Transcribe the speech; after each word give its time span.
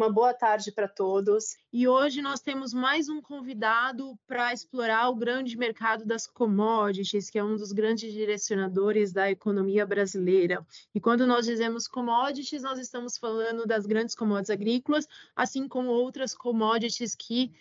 Uma 0.00 0.10
boa 0.10 0.32
tarde 0.32 0.72
para 0.72 0.88
todos. 0.88 1.58
E 1.70 1.86
hoje 1.86 2.22
nós 2.22 2.40
temos 2.40 2.72
mais 2.72 3.10
um 3.10 3.20
convidado 3.20 4.18
para 4.26 4.50
explorar 4.50 5.10
o 5.10 5.14
grande 5.14 5.58
mercado 5.58 6.06
das 6.06 6.26
commodities, 6.26 7.28
que 7.28 7.38
é 7.38 7.44
um 7.44 7.54
dos 7.54 7.70
grandes 7.70 8.10
direcionadores 8.10 9.12
da 9.12 9.30
economia 9.30 9.84
brasileira. 9.84 10.66
E 10.94 11.00
quando 11.02 11.26
nós 11.26 11.44
dizemos 11.44 11.86
commodities, 11.86 12.62
nós 12.62 12.78
estamos 12.78 13.18
falando 13.18 13.66
das 13.66 13.84
grandes 13.84 14.14
commodities 14.14 14.48
agrícolas, 14.48 15.06
assim 15.36 15.68
como 15.68 15.90
outras 15.90 16.34
commodities 16.34 17.14
que 17.14 17.52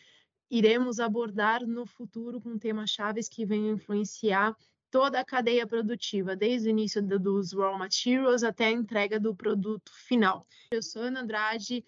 iremos 0.49 1.01
abordar 1.01 1.67
no 1.67 1.85
futuro 1.85 2.39
com 2.39 2.57
temas 2.57 2.89
chaves 2.89 3.28
que 3.28 3.45
venham 3.45 3.75
influenciar 3.75 4.56
toda 4.89 5.19
a 5.19 5.25
cadeia 5.25 5.67
produtiva, 5.67 6.37
desde 6.37 6.69
o 6.69 6.71
início 6.71 7.01
dos 7.01 7.51
raw 7.51 7.78
materials 7.78 8.43
até 8.43 8.67
a 8.67 8.71
entrega 8.71 9.19
do 9.19 9.36
produto 9.36 9.92
final. 9.93 10.47
Eu 10.71 10.81
sou 10.81 11.03
Ana 11.03 11.21
Andrade, 11.21 11.86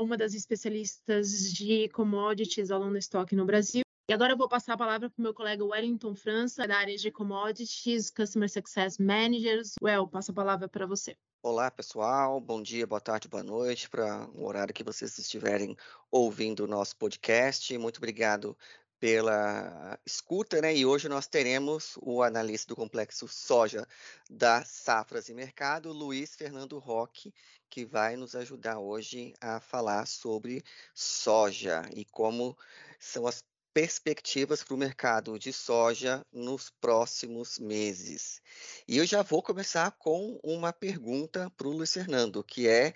uma 0.00 0.16
das 0.16 0.34
especialistas 0.34 1.52
de 1.52 1.88
commodities 1.90 2.70
ao 2.70 2.80
London 2.80 2.98
Stock 2.98 3.34
no 3.34 3.44
Brasil. 3.44 3.82
E 4.08 4.12
agora 4.12 4.34
eu 4.34 4.36
vou 4.36 4.48
passar 4.48 4.74
a 4.74 4.78
palavra 4.78 5.10
para 5.10 5.18
o 5.18 5.22
meu 5.22 5.34
colega 5.34 5.64
Wellington 5.64 6.14
França, 6.14 6.66
da 6.66 6.76
área 6.76 6.96
de 6.96 7.10
commodities, 7.10 8.08
Customer 8.08 8.48
Success 8.48 8.98
Managers. 8.98 9.74
Well, 9.82 10.06
passo 10.06 10.30
a 10.30 10.34
palavra 10.34 10.68
para 10.68 10.86
você. 10.86 11.16
Olá, 11.42 11.70
pessoal. 11.70 12.40
Bom 12.40 12.62
dia, 12.62 12.86
boa 12.86 13.00
tarde, 13.00 13.26
boa 13.26 13.42
noite, 13.42 13.90
para 13.90 14.28
o 14.34 14.46
horário 14.46 14.72
que 14.72 14.84
vocês 14.84 15.18
estiverem 15.18 15.76
ouvindo 16.08 16.60
o 16.60 16.66
nosso 16.68 16.96
podcast. 16.96 17.76
Muito 17.78 17.96
obrigado 17.96 18.56
pela 18.98 19.98
escuta, 20.06 20.60
né? 20.60 20.74
E 20.74 20.86
hoje 20.86 21.08
nós 21.08 21.26
teremos 21.26 21.98
o 22.00 22.22
analista 22.22 22.68
do 22.68 22.76
complexo 22.76 23.28
soja 23.28 23.86
da 24.30 24.64
Safras 24.64 25.28
e 25.28 25.34
Mercado, 25.34 25.92
Luiz 25.92 26.34
Fernando 26.34 26.78
Roque, 26.78 27.32
que 27.68 27.84
vai 27.84 28.16
nos 28.16 28.34
ajudar 28.34 28.78
hoje 28.78 29.34
a 29.40 29.60
falar 29.60 30.06
sobre 30.06 30.62
soja 30.94 31.82
e 31.94 32.04
como 32.04 32.56
são 32.98 33.26
as 33.26 33.42
perspectivas 33.76 34.64
para 34.64 34.74
o 34.74 34.78
mercado 34.78 35.38
de 35.38 35.52
soja 35.52 36.24
nos 36.32 36.70
próximos 36.80 37.58
meses. 37.58 38.40
E 38.88 38.96
eu 38.96 39.04
já 39.04 39.20
vou 39.20 39.42
começar 39.42 39.90
com 39.98 40.40
uma 40.42 40.72
pergunta 40.72 41.50
para 41.50 41.68
o 41.68 41.72
Luiz 41.72 41.92
Fernando, 41.92 42.42
que 42.42 42.66
é 42.66 42.94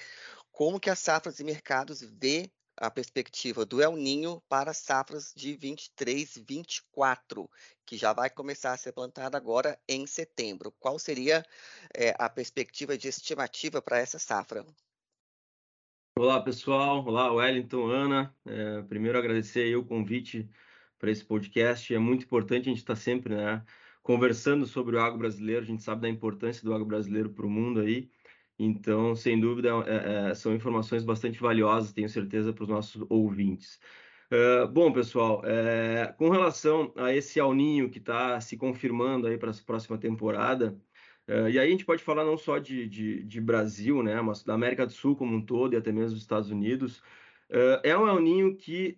como 0.51 0.81
que 0.81 0.89
a 0.89 0.97
Safras 0.97 1.39
e 1.39 1.45
Mercados 1.45 2.01
vê 2.01 2.51
a 2.81 2.91
perspectiva 2.91 3.67
do 3.67 3.83
El 3.83 3.95
Ninho 3.95 4.43
para 4.49 4.73
safras 4.73 5.35
de 5.37 5.55
23, 5.55 6.43
24, 6.49 7.49
que 7.85 7.99
já 7.99 8.15
vai 8.15 8.31
começar 8.31 8.73
a 8.73 8.77
ser 8.77 8.93
plantada 8.93 9.37
agora 9.37 9.79
em 9.87 10.07
setembro. 10.07 10.73
Qual 10.81 10.99
seria 10.99 11.45
é, 11.95 12.15
a 12.19 12.29
perspectiva 12.31 12.97
de 12.97 13.09
estimativa 13.09 13.83
para 13.83 13.99
essa 13.99 14.19
safra? 14.19 14.65
Olá, 16.19 16.43
pessoal. 16.43 17.05
Olá, 17.05 17.31
Wellington, 17.31 17.87
Ana. 17.91 18.35
É, 18.47 18.83
primeiro, 18.83 19.19
agradecer 19.19 19.77
o 19.77 19.85
convite 19.85 20.49
para 20.99 21.11
esse 21.11 21.25
podcast. 21.25 21.95
É 21.95 21.99
muito 21.99 22.25
importante 22.25 22.63
a 22.63 22.71
gente 22.71 22.79
estar 22.79 22.95
tá 22.95 23.01
sempre 23.01 23.35
né, 23.35 23.63
conversando 24.03 24.67
sobre 24.67 24.97
o 24.97 25.01
agro 25.01 25.19
brasileiro. 25.19 25.63
A 25.63 25.67
gente 25.67 25.83
sabe 25.83 26.03
da 26.03 26.09
importância 26.09 26.65
do 26.65 26.73
agro 26.73 26.87
brasileiro 26.87 27.29
para 27.29 27.47
o 27.47 27.51
mundo 27.51 27.81
aí. 27.81 28.11
Então, 28.63 29.17
sem 29.17 29.41
dúvida, 29.41 29.71
é, 29.87 30.31
é, 30.31 30.35
são 30.35 30.55
informações 30.55 31.03
bastante 31.03 31.41
valiosas, 31.41 31.95
tenho 31.95 32.11
certeza, 32.11 32.53
para 32.53 32.65
os 32.65 32.69
nossos 32.69 33.03
ouvintes. 33.09 33.81
Uh, 34.31 34.69
bom, 34.69 34.93
pessoal, 34.93 35.43
é, 35.47 36.15
com 36.19 36.29
relação 36.29 36.93
a 36.95 37.13
esse 37.15 37.41
Alninho 37.41 37.89
que 37.89 37.99
está 37.99 38.39
se 38.39 38.59
confirmando 38.59 39.27
aí 39.27 39.39
para 39.39 39.51
a 39.51 39.55
próxima 39.65 39.97
temporada, 39.97 40.79
uh, 41.27 41.49
e 41.49 41.59
aí 41.59 41.67
a 41.69 41.71
gente 41.71 41.87
pode 41.87 42.03
falar 42.05 42.23
não 42.23 42.37
só 42.37 42.59
de, 42.59 42.87
de, 42.87 43.25
de, 43.25 43.41
Brasil, 43.41 44.03
né, 44.03 44.21
mas 44.21 44.45
da 44.45 44.53
América 44.53 44.85
do 44.87 44.93
Sul 44.93 45.17
como 45.17 45.35
um 45.35 45.45
todo 45.45 45.73
e 45.73 45.77
até 45.77 45.91
mesmo 45.91 46.11
dos 46.11 46.23
Estados 46.23 46.51
Unidos, 46.51 46.99
uh, 47.51 47.81
é 47.83 47.97
um 47.97 48.07
El 48.07 48.21
Ninho 48.21 48.57
que, 48.57 48.97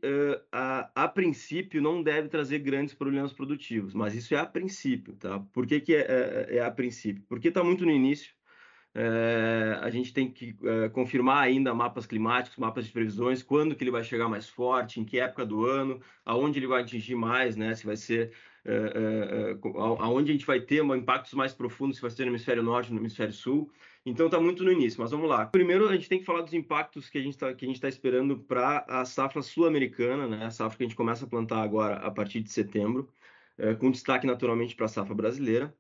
a, 0.51 0.91
a, 1.05 1.09
princípio, 1.09 1.81
não 1.81 2.03
deve 2.03 2.29
trazer 2.29 2.59
grandes 2.59 2.95
problemas 2.95 3.33
produtivos, 3.33 3.95
mas 3.95 4.15
isso 4.17 4.35
é 4.35 4.39
a 4.39 4.45
princípio, 4.45 5.15
tá? 5.15 5.39
Por 5.53 5.69
que, 5.69 5.81
que 5.81 5.95
é, 5.95 6.01
é, 6.51 6.57
é 6.57 6.65
a 6.65 6.71
princípio? 6.71 7.25
Porque 7.29 7.49
está 7.49 7.63
muito 7.63 7.87
no 7.87 7.93
início, 7.93 8.35
é, 8.95 9.79
a 9.81 9.89
gente 9.89 10.13
tem 10.13 10.31
que 10.31 10.55
é, 10.63 10.89
confirmar 10.91 11.43
ainda 11.43 11.75
mapas 11.75 12.05
climáticos, 12.05 12.59
mapas 12.59 12.85
de 12.85 12.93
previsões, 12.93 13.43
quando 13.43 13.75
que 13.75 13.83
ele 13.83 13.91
vai 13.91 14.05
chegar 14.05 14.29
mais 14.29 14.49
forte, 14.49 15.01
em 15.01 15.05
que 15.05 15.19
época 15.19 15.47
do 15.47 15.65
ano, 15.67 16.01
aonde 16.25 16.59
ele 16.59 16.67
vai 16.67 16.83
atingir 16.83 17.15
mais, 17.15 17.57
né? 17.57 17.75
Se 17.75 17.87
vai 17.87 17.97
ser 17.97 18.33
é, 18.65 19.57
aonde 19.99 20.31
a 20.31 20.35
gente 20.35 20.47
vai 20.47 20.61
ter 20.61 20.85
impactos 20.85 21.33
mais 21.33 21.53
profundos, 21.55 21.97
se 21.97 22.03
vai 22.03 22.11
ser 22.11 22.25
no 22.25 22.33
hemisfério 22.33 22.63
norte, 22.63 22.93
no 22.93 23.01
hemisfério 23.01 23.33
sul. 23.33 23.71
Então 24.05 24.27
está 24.27 24.39
muito 24.39 24.63
no 24.63 24.71
início, 24.71 25.01
mas 25.01 25.11
vamos 25.11 25.29
lá. 25.29 25.47
Primeiro 25.47 25.89
a 25.89 25.95
gente 25.95 26.09
tem 26.09 26.19
que 26.19 26.25
falar 26.25 26.43
dos 26.43 26.53
impactos 26.53 27.09
que 27.09 27.19
a 27.19 27.23
gente 27.23 27.35
está 27.35 27.55
tá 27.55 27.89
esperando 27.89 28.39
para 28.39 28.85
a 28.89 29.05
safra 29.05 29.41
sul-americana, 29.43 30.29
né? 30.29 30.45
A 30.45 30.51
safra 30.51 30.77
que 30.77 30.85
a 30.85 30.87
gente 30.87 30.97
começa 30.97 31.25
a 31.25 31.29
plantar 31.29 31.63
agora 31.63 31.97
a 31.97 32.11
partir 32.11 32.41
de 32.41 32.51
setembro, 32.51 33.09
com 33.79 33.91
destaque 33.91 34.27
naturalmente 34.27 34.75
para 34.75 34.87
a 34.87 34.89
safra 34.89 35.15
brasileira. 35.15 35.73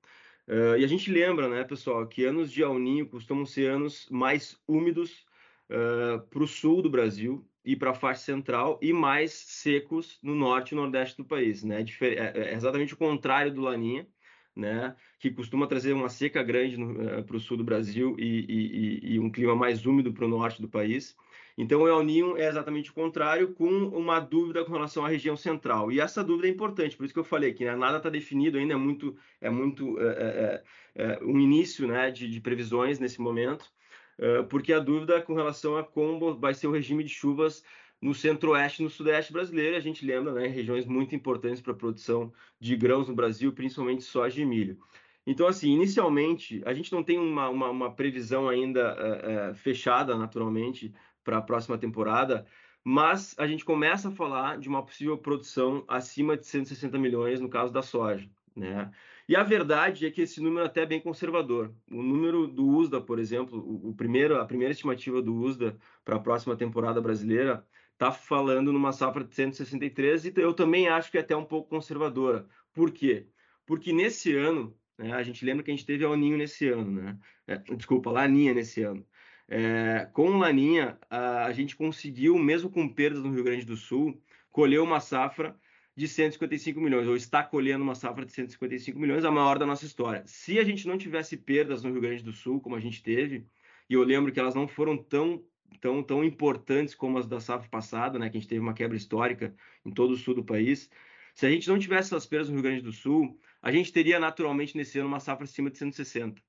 Uh, 0.48 0.76
e 0.76 0.84
a 0.84 0.88
gente 0.88 1.10
lembra, 1.10 1.48
né, 1.48 1.62
pessoal, 1.64 2.06
que 2.06 2.24
anos 2.24 2.50
de 2.50 2.62
El 2.62 2.78
Ninho 2.78 3.08
costumam 3.08 3.46
ser 3.46 3.70
anos 3.70 4.08
mais 4.10 4.60
úmidos 4.66 5.24
uh, 5.70 6.20
para 6.28 6.42
o 6.42 6.46
sul 6.46 6.82
do 6.82 6.90
Brasil 6.90 7.48
e 7.64 7.76
para 7.76 7.90
a 7.90 7.94
faixa 7.94 8.22
central 8.22 8.78
e 8.82 8.92
mais 8.92 9.32
secos 9.32 10.18
no 10.22 10.34
norte 10.34 10.72
e 10.72 10.74
nordeste 10.74 11.16
do 11.16 11.24
país, 11.24 11.62
né? 11.62 11.84
É, 12.00 12.50
é 12.50 12.54
exatamente 12.54 12.94
o 12.94 12.96
contrário 12.96 13.54
do 13.54 13.60
Laninha, 13.60 14.08
né? 14.54 14.96
Que 15.20 15.30
costuma 15.30 15.68
trazer 15.68 15.92
uma 15.92 16.08
seca 16.08 16.42
grande 16.42 16.76
para 17.24 17.36
o 17.36 17.40
sul 17.40 17.56
do 17.56 17.64
Brasil 17.64 18.16
e, 18.18 19.00
e, 19.04 19.14
e 19.14 19.20
um 19.20 19.30
clima 19.30 19.54
mais 19.54 19.86
úmido 19.86 20.12
para 20.12 20.24
o 20.24 20.28
norte 20.28 20.60
do 20.60 20.68
país. 20.68 21.16
Então, 21.56 21.82
o 21.82 21.88
El 21.88 22.02
Ninho 22.02 22.36
é 22.36 22.48
exatamente 22.48 22.90
o 22.90 22.94
contrário, 22.94 23.52
com 23.52 23.68
uma 23.68 24.18
dúvida 24.18 24.64
com 24.64 24.72
relação 24.72 25.04
à 25.04 25.08
região 25.08 25.36
central. 25.36 25.92
E 25.92 26.00
essa 26.00 26.24
dúvida 26.24 26.48
é 26.48 26.50
importante, 26.50 26.96
por 26.96 27.04
isso 27.04 27.12
que 27.12 27.20
eu 27.20 27.24
falei 27.24 27.52
que 27.52 27.64
né, 27.64 27.76
nada 27.76 27.98
está 27.98 28.08
definido 28.08 28.58
ainda, 28.58 28.72
é 28.72 28.76
muito, 28.76 29.16
é 29.40 29.50
muito 29.50 30.00
é, 30.00 30.04
é, 30.06 30.62
é, 30.94 31.04
é 31.04 31.18
um 31.22 31.38
início 31.38 31.86
né, 31.86 32.10
de, 32.10 32.28
de, 32.28 32.40
previsões 32.40 32.98
nesse 32.98 33.20
momento, 33.20 33.70
é, 34.18 34.42
porque 34.44 34.72
a 34.72 34.78
dúvida 34.78 35.16
é 35.16 35.20
com 35.20 35.34
relação 35.34 35.76
a 35.76 35.84
como 35.84 36.34
vai 36.38 36.54
ser 36.54 36.68
o 36.68 36.72
regime 36.72 37.04
de 37.04 37.10
chuvas 37.10 37.62
no 38.00 38.14
centro-oeste 38.14 38.82
e 38.82 38.84
no 38.84 38.90
sudeste 38.90 39.32
brasileiro. 39.32 39.76
A 39.76 39.80
gente 39.80 40.04
lembra, 40.06 40.32
né, 40.32 40.46
regiões 40.48 40.86
muito 40.86 41.14
importantes 41.14 41.60
para 41.60 41.72
a 41.72 41.76
produção 41.76 42.32
de 42.58 42.74
grãos 42.76 43.08
no 43.08 43.14
Brasil, 43.14 43.52
principalmente 43.52 44.02
soja 44.02 44.40
e 44.40 44.44
milho. 44.44 44.78
Então, 45.24 45.46
assim, 45.46 45.70
inicialmente, 45.70 46.60
a 46.64 46.74
gente 46.74 46.92
não 46.92 47.02
tem 47.02 47.16
uma, 47.16 47.48
uma, 47.48 47.70
uma 47.70 47.94
previsão 47.94 48.48
ainda 48.48 48.96
é, 48.98 49.54
fechada, 49.54 50.16
naturalmente, 50.16 50.92
para 51.24 51.38
a 51.38 51.42
próxima 51.42 51.78
temporada, 51.78 52.46
mas 52.84 53.34
a 53.38 53.46
gente 53.46 53.64
começa 53.64 54.08
a 54.08 54.12
falar 54.12 54.58
de 54.58 54.68
uma 54.68 54.84
possível 54.84 55.16
produção 55.16 55.84
acima 55.86 56.36
de 56.36 56.46
160 56.46 56.98
milhões 56.98 57.40
no 57.40 57.48
caso 57.48 57.72
da 57.72 57.82
soja, 57.82 58.28
né? 58.56 58.90
E 59.28 59.36
a 59.36 59.42
verdade 59.42 60.04
é 60.04 60.10
que 60.10 60.22
esse 60.22 60.40
número 60.40 60.64
é 60.64 60.66
até 60.66 60.84
bem 60.84 61.00
conservador. 61.00 61.72
O 61.90 62.02
número 62.02 62.46
do 62.46 62.66
USDA, 62.66 63.00
por 63.00 63.18
exemplo, 63.18 63.58
o, 63.58 63.94
primeiro, 63.94 64.36
a 64.40 64.44
primeira 64.44 64.72
estimativa 64.72 65.22
do 65.22 65.34
USDA 65.34 65.78
para 66.04 66.16
a 66.16 66.20
próxima 66.20 66.56
temporada 66.56 67.00
brasileira 67.00 67.64
está 67.92 68.10
falando 68.10 68.72
numa 68.72 68.92
safra 68.92 69.22
de 69.22 69.34
163 69.34 70.26
e 70.26 70.32
eu 70.36 70.52
também 70.52 70.88
acho 70.88 71.10
que 71.10 71.18
é 71.18 71.20
até 71.20 71.36
um 71.36 71.44
pouco 71.44 71.70
conservadora. 71.70 72.46
Por 72.74 72.90
quê? 72.90 73.28
Porque 73.64 73.92
nesse 73.92 74.34
ano, 74.34 74.76
né, 74.98 75.12
a 75.12 75.22
gente 75.22 75.44
lembra 75.44 75.62
que 75.62 75.70
a 75.70 75.74
gente 75.74 75.86
teve 75.86 76.04
o 76.04 76.16
Ninho 76.16 76.36
nesse 76.36 76.68
ano, 76.68 76.90
né? 76.90 77.18
É, 77.46 77.56
desculpa, 77.76 78.10
Laninha 78.10 78.52
nesse 78.52 78.82
ano. 78.82 79.06
É, 79.54 80.08
com 80.14 80.38
Laninha, 80.38 80.98
a, 81.10 81.44
a, 81.44 81.52
gente 81.52 81.76
conseguiu, 81.76 82.38
mesmo 82.38 82.70
com 82.70 82.88
perdas 82.88 83.22
no 83.22 83.30
Rio 83.30 83.44
Grande 83.44 83.66
do 83.66 83.76
Sul, 83.76 84.18
colher 84.50 84.80
uma 84.80 84.98
safra 84.98 85.54
de 85.94 86.08
155 86.08 86.80
milhões, 86.80 87.06
ou 87.06 87.14
está 87.14 87.42
colhendo 87.42 87.84
uma 87.84 87.94
safra 87.94 88.24
de 88.24 88.32
155 88.32 88.98
milhões, 88.98 89.26
a 89.26 89.30
maior 89.30 89.58
da 89.58 89.66
nossa 89.66 89.84
história. 89.84 90.22
Se 90.24 90.58
a 90.58 90.64
gente 90.64 90.88
não 90.88 90.96
tivesse 90.96 91.36
perdas 91.36 91.82
no 91.82 91.92
Rio 91.92 92.00
Grande 92.00 92.24
do 92.24 92.32
Sul, 92.32 92.62
como 92.62 92.76
a 92.76 92.80
gente 92.80 93.02
teve, 93.02 93.46
e 93.90 93.92
eu 93.92 94.02
lembro 94.02 94.32
que 94.32 94.40
elas 94.40 94.54
não 94.54 94.66
foram 94.66 94.96
tão 94.96 95.44
tão, 95.82 96.02
tão 96.02 96.24
importantes 96.24 96.94
como 96.94 97.18
as 97.18 97.26
da 97.26 97.38
safra 97.38 97.68
passada, 97.68 98.18
né, 98.18 98.30
que 98.30 98.38
a 98.38 98.40
gente 98.40 98.48
teve 98.48 98.60
uma 98.60 98.72
quebra 98.72 98.96
histórica 98.96 99.54
em 99.84 99.90
todo 99.90 100.12
o 100.12 100.16
sul 100.16 100.34
do 100.34 100.44
país. 100.44 100.88
Se 101.34 101.44
a 101.44 101.50
gente 101.50 101.68
não 101.68 101.78
tivesse 101.78 102.08
essas 102.08 102.24
perdas 102.24 102.48
no 102.48 102.54
Rio 102.54 102.62
Grande 102.62 102.82
do 102.82 102.92
Sul, 102.92 103.38
a 103.60 103.70
gente 103.70 103.92
teria 103.92 104.18
naturalmente 104.18 104.76
nesse 104.76 104.98
ano 104.98 105.08
uma 105.08 105.20
safra 105.20 105.44
acima 105.44 105.70
de 105.70 105.76
160. 105.76 106.40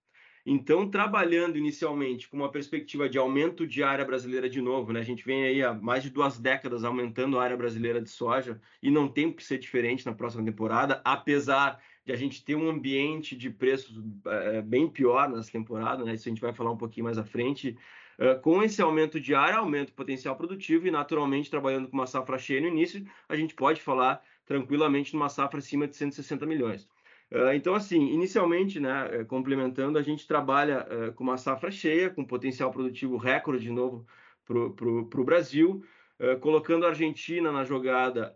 Então, 0.45 0.89
trabalhando 0.89 1.57
inicialmente 1.57 2.27
com 2.27 2.35
uma 2.35 2.51
perspectiva 2.51 3.07
de 3.07 3.17
aumento 3.17 3.65
de 3.65 3.81
área 3.81 4.03
brasileira 4.03 4.49
de 4.49 4.61
novo, 4.61 4.91
né? 4.91 4.99
A 4.99 5.03
gente 5.03 5.23
vem 5.25 5.45
aí 5.45 5.63
há 5.63 5.73
mais 5.73 6.03
de 6.03 6.09
duas 6.09 6.37
décadas 6.37 6.83
aumentando 6.83 7.39
a 7.39 7.43
área 7.43 7.55
brasileira 7.55 8.01
de 8.01 8.09
soja 8.09 8.59
e 8.81 8.91
não 8.91 9.07
tem 9.07 9.31
que 9.31 9.41
ser 9.41 9.57
diferente 9.57 10.05
na 10.05 10.13
próxima 10.13 10.43
temporada, 10.43 11.01
apesar 11.05 11.81
de 12.05 12.11
a 12.11 12.17
gente 12.17 12.43
ter 12.43 12.55
um 12.55 12.69
ambiente 12.69 13.37
de 13.37 13.49
preços 13.49 14.03
é, 14.25 14.61
bem 14.61 14.89
pior 14.89 15.29
nessa 15.29 15.49
temporada, 15.49 16.03
né? 16.03 16.13
Isso 16.13 16.27
a 16.27 16.31
gente 16.31 16.41
vai 16.41 16.53
falar 16.53 16.71
um 16.71 16.77
pouquinho 16.77 17.05
mais 17.05 17.17
à 17.17 17.23
frente. 17.23 17.77
Uh, 18.19 18.39
com 18.41 18.61
esse 18.61 18.81
aumento 18.81 19.19
de 19.19 19.33
área, 19.33 19.57
aumento 19.57 19.89
o 19.89 19.93
potencial 19.93 20.35
produtivo 20.35 20.85
e, 20.85 20.91
naturalmente, 20.91 21.49
trabalhando 21.49 21.87
com 21.87 21.95
uma 21.95 22.05
safra 22.05 22.37
cheia 22.37 22.61
no 22.61 22.67
início, 22.67 23.03
a 23.27 23.35
gente 23.35 23.55
pode 23.55 23.81
falar 23.81 24.21
tranquilamente 24.45 25.13
numa 25.13 25.29
safra 25.29 25.59
acima 25.59 25.87
de 25.87 25.95
160 25.95 26.45
milhões. 26.45 26.87
Ah, 27.33 27.55
então, 27.55 27.73
assim, 27.73 28.09
inicialmente, 28.09 28.79
né, 28.79 29.09
eh, 29.11 29.23
complementando, 29.23 29.97
a 29.97 30.03
gente 30.03 30.27
trabalha 30.27 30.85
uh, 30.85 31.13
com 31.13 31.23
uma 31.23 31.35
safra 31.35 31.71
cheia, 31.71 32.11
com 32.11 32.23
potencial 32.23 32.69
produtivo 32.71 33.17
recorde 33.17 33.63
de 33.63 33.71
novo 33.71 34.05
para 34.45 34.55
o 34.59 35.23
Brasil. 35.25 35.83
Uh, 36.19 36.39
colocando 36.39 36.85
a 36.85 36.89
Argentina 36.89 37.51
na 37.51 37.63
jogada, 37.63 38.31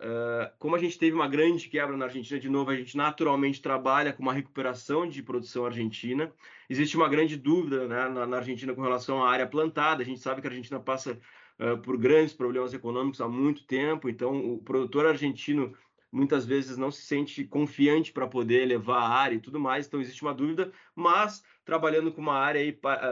como 0.57 0.75
a 0.75 0.79
gente 0.79 0.97
teve 0.97 1.15
uma 1.15 1.27
grande 1.27 1.69
quebra 1.69 1.95
na 1.95 2.05
Argentina, 2.05 2.39
de 2.39 2.49
novo, 2.49 2.71
a 2.71 2.75
gente 2.75 2.97
naturalmente 2.97 3.61
trabalha 3.61 4.11
com 4.11 4.23
uma 4.23 4.33
recuperação 4.33 5.07
de 5.07 5.21
produção 5.21 5.65
argentina. 5.67 6.33
Existe 6.67 6.97
uma 6.97 7.07
grande 7.07 7.37
dúvida 7.37 7.87
né, 7.87 8.09
na, 8.09 8.25
na, 8.25 8.37
Argentina 8.37 8.73
com 8.73 8.81
relação 8.81 9.23
à 9.23 9.29
área 9.29 9.45
plantada. 9.45 10.01
A 10.01 10.05
gente 10.05 10.19
sabe 10.19 10.41
que 10.41 10.47
a 10.47 10.49
Argentina 10.49 10.79
passa 10.79 11.19
por 11.83 11.97
grandes 11.97 12.33
problemas 12.33 12.71
econômicos 12.73 13.19
há 13.19 13.27
muito 13.27 13.65
tempo, 13.65 14.07
então 14.07 14.53
o 14.53 14.59
produtor 14.59 15.07
argentino 15.07 15.73
muitas 16.11 16.45
vezes 16.45 16.77
não 16.77 16.91
se 16.91 17.01
sente 17.01 17.43
confiante 17.43 18.11
para 18.11 18.27
poder 18.27 18.65
levar 18.65 18.99
a 18.99 19.09
área 19.09 19.35
e 19.35 19.39
tudo 19.39 19.59
mais, 19.59 19.87
então 19.87 19.99
existe 19.99 20.21
uma 20.21 20.33
dúvida, 20.33 20.71
mas 20.95 21.43
trabalhando 21.65 22.11
com 22.11 22.21
uma 22.21 22.37
área 22.37 22.61
aí, 22.61 22.71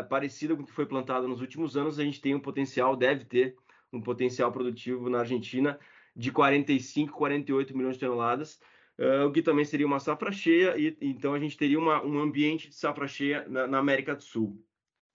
parecida 0.10 0.56
com 0.56 0.64
o 0.64 0.66
que 0.66 0.72
foi 0.72 0.86
plantado 0.86 1.28
nos 1.28 1.42
últimos 1.42 1.76
anos, 1.76 2.00
a 2.00 2.04
gente 2.04 2.22
tem 2.22 2.34
um 2.34 2.40
potencial, 2.40 2.96
deve 2.96 3.26
ter 3.26 3.56
um 3.92 4.02
potencial 4.02 4.52
produtivo 4.52 5.10
na 5.10 5.20
Argentina 5.20 5.80
de 6.16 6.32
45, 6.32 7.18
48 7.18 7.76
milhões 7.76 7.98
de 7.98 8.06
toneladas, 8.06 8.60
uh, 8.98 9.26
o 9.28 9.32
que 9.32 9.42
também 9.42 9.66
seria 9.66 9.86
uma 9.86 10.00
safra 10.00 10.32
cheia, 10.32 10.78
e 10.78 10.96
então 11.02 11.34
a 11.34 11.40
gente 11.40 11.58
teria 11.58 11.78
uma, 11.78 12.04
um 12.04 12.20
ambiente 12.20 12.70
de 12.70 12.76
safra 12.76 13.08
cheia 13.08 13.46
na, 13.50 13.68
na 13.68 13.78
América 13.80 14.16
do 14.16 14.24
Sul. 14.24 14.64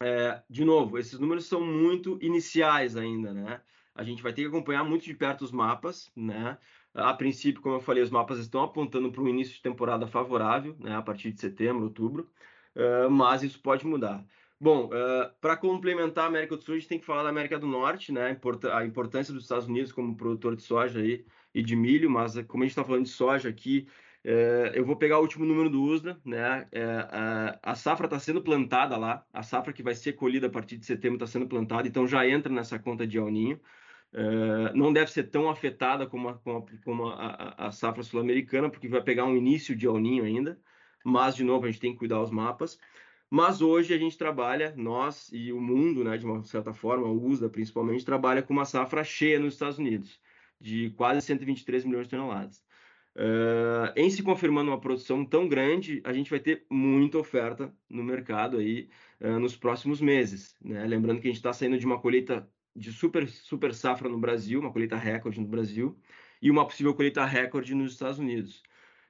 É, 0.03 0.43
de 0.49 0.65
novo, 0.65 0.99
esses 0.99 1.19
números 1.19 1.47
são 1.47 1.61
muito 1.61 2.19
iniciais 2.23 2.97
ainda, 2.97 3.35
né? 3.35 3.61
A 3.95 4.03
gente 4.03 4.23
vai 4.23 4.33
ter 4.33 4.43
que 4.43 4.49
acompanhar 4.49 4.83
muito 4.83 5.05
de 5.05 5.15
perto 5.15 5.43
os 5.43 5.53
mapas, 5.53 6.11
né? 6.17 6.57
A 6.95 7.15
princípio, 7.15 7.63
como 7.63 7.77
eu 7.77 7.81
falei, 7.81 8.03
os 8.03 8.11
mapas 8.11 8.39
estão 8.39 8.63
apontando 8.63 9.13
para 9.13 9.23
um 9.23 9.29
início 9.29 9.55
de 9.55 9.63
temporada 9.63 10.07
favorável, 10.07 10.77
né? 10.79 10.97
A 10.97 11.03
partir 11.03 11.33
de 11.33 11.41
setembro, 11.41 11.85
outubro, 11.85 12.29
uh, 12.77 13.11
mas 13.11 13.43
isso 13.43 13.61
pode 13.61 13.87
mudar. 13.87 14.25
Bom, 14.61 14.87
uh, 14.87 15.33
para 15.41 15.57
complementar 15.57 16.25
a 16.25 16.27
América 16.29 16.57
do 16.57 16.63
Sul, 16.63 16.75
a 16.75 16.79
gente 16.79 16.89
tem 16.89 16.99
que 16.99 17.07
falar 17.07 17.23
da 17.23 17.31
América 17.31 17.59
do 17.59 17.67
Norte, 17.67 18.13
né? 18.13 18.37
A 18.73 18.85
importância 18.85 19.33
dos 19.33 19.45
Estados 19.45 19.67
Unidos 19.67 19.93
como 19.93 20.17
produtor 20.17 20.57
de 20.57 20.63
soja 20.63 21.01
aí, 21.01 21.25
e 21.55 21.63
de 21.63 21.77
milho, 21.77 22.11
mas 22.11 22.35
como 22.47 22.63
a 22.63 22.67
gente 22.67 22.73
está 22.73 22.85
falando 22.85 23.05
de 23.05 23.11
soja 23.11 23.49
aqui, 23.49 23.87
uh, 24.25 24.75
eu 24.75 24.85
vou 24.85 24.97
pegar 24.97 25.19
o 25.19 25.23
último 25.23 25.45
número 25.45 25.71
do 25.71 25.83
USDA, 25.83 26.21
né? 26.25 26.63
Uh, 26.73 27.59
a 27.63 27.75
safra 27.75 28.07
está 28.07 28.19
sendo 28.19 28.43
plantada 28.43 28.97
lá, 28.97 29.25
a 29.33 29.43
safra 29.43 29.73
que 29.73 29.83
vai 29.83 29.95
ser 29.95 30.15
colhida 30.15 30.47
a 30.49 30.51
partir 30.51 30.77
de 30.77 30.87
setembro 30.87 31.17
está 31.17 31.27
sendo 31.27 31.49
plantada, 31.49 31.89
então 31.89 32.07
já 32.07 32.27
entra 32.29 32.53
nessa 32.53 32.79
conta 32.79 33.07
de 33.07 33.19
El 33.19 33.31
Ninho. 33.31 33.61
Uh, 34.13 34.77
não 34.77 34.93
deve 34.93 35.11
ser 35.11 35.25
tão 35.25 35.49
afetada 35.49 36.07
como 36.07 36.29
a, 36.29 36.41
como 36.85 37.09
a, 37.09 37.55
a, 37.67 37.73
safra 37.73 38.03
sul-americana, 38.03 38.69
porque 38.69 38.89
vai 38.89 39.03
pegar 39.03 39.25
um 39.25 39.37
início 39.37 39.77
de 39.77 39.87
El 39.87 39.99
Ninho 39.99 40.25
ainda, 40.25 40.61
mas, 41.05 41.37
de 41.37 41.45
novo, 41.45 41.65
a 41.67 41.71
gente 41.71 41.81
tem 41.81 41.93
que 41.93 41.99
cuidar 41.99 42.21
os 42.21 42.31
mapas. 42.31 42.79
Mas 43.31 43.63
hoje 43.63 43.95
a 43.95 43.99
gente 43.99 44.19
trabalha, 44.19 44.75
nós 44.77 45.31
e 45.33 45.53
o 45.53 45.61
mundo, 45.61 46.03
né, 46.03 46.19
de 46.19 46.27
uma 46.27 46.43
certa 46.43 46.75
forma, 46.75 47.07
o 47.07 47.25
USDA 47.25 47.49
principalmente, 47.49 48.05
trabalha 48.05 48.43
com 48.43 48.53
uma 48.53 48.65
safra 48.65 49.05
cheia 49.05 49.39
nos 49.39 49.55
Estados 49.55 49.79
Unidos, 49.79 50.21
de 50.61 50.91
quase 50.91 51.23
123 51.23 51.85
milhões 51.85 52.09
de 52.09 52.11
toneladas. 52.11 52.65
Uh, 53.15 53.93
em 53.97 54.11
se 54.11 54.23
confirmando 54.23 54.71
uma 54.71 54.81
produção 54.81 55.25
tão 55.25 55.49
grande, 55.49 56.01
a 56.05 56.13
gente 56.13 56.31
vai 56.31 56.41
ter 56.41 56.65
muita 56.69 57.19
oferta 57.19 57.73
no 57.89 58.03
mercado 58.03 58.59
aí 58.59 58.89
uh, 59.21 59.39
nos 59.39 59.57
próximos 59.57 60.01
meses. 60.01 60.57
Né? 60.61 60.85
Lembrando 60.87 61.21
que 61.21 61.29
a 61.29 61.31
gente 61.31 61.39
está 61.39 61.53
saindo 61.53 61.79
de 61.79 61.87
uma 61.87 62.01
colheita 62.01 62.49
de 62.75 62.93
super, 62.93 63.29
super 63.29 63.75
safra 63.75 64.09
no 64.09 64.19
Brasil, 64.19 64.61
uma 64.61 64.73
colheita 64.73 64.97
recorde 64.97 65.41
no 65.41 65.47
Brasil, 65.47 65.99
e 66.41 66.51
uma 66.51 66.67
possível 66.67 66.95
colheita 66.95 67.25
recorde 67.25 67.75
nos 67.75 67.93
Estados 67.93 68.19
Unidos. 68.19 68.63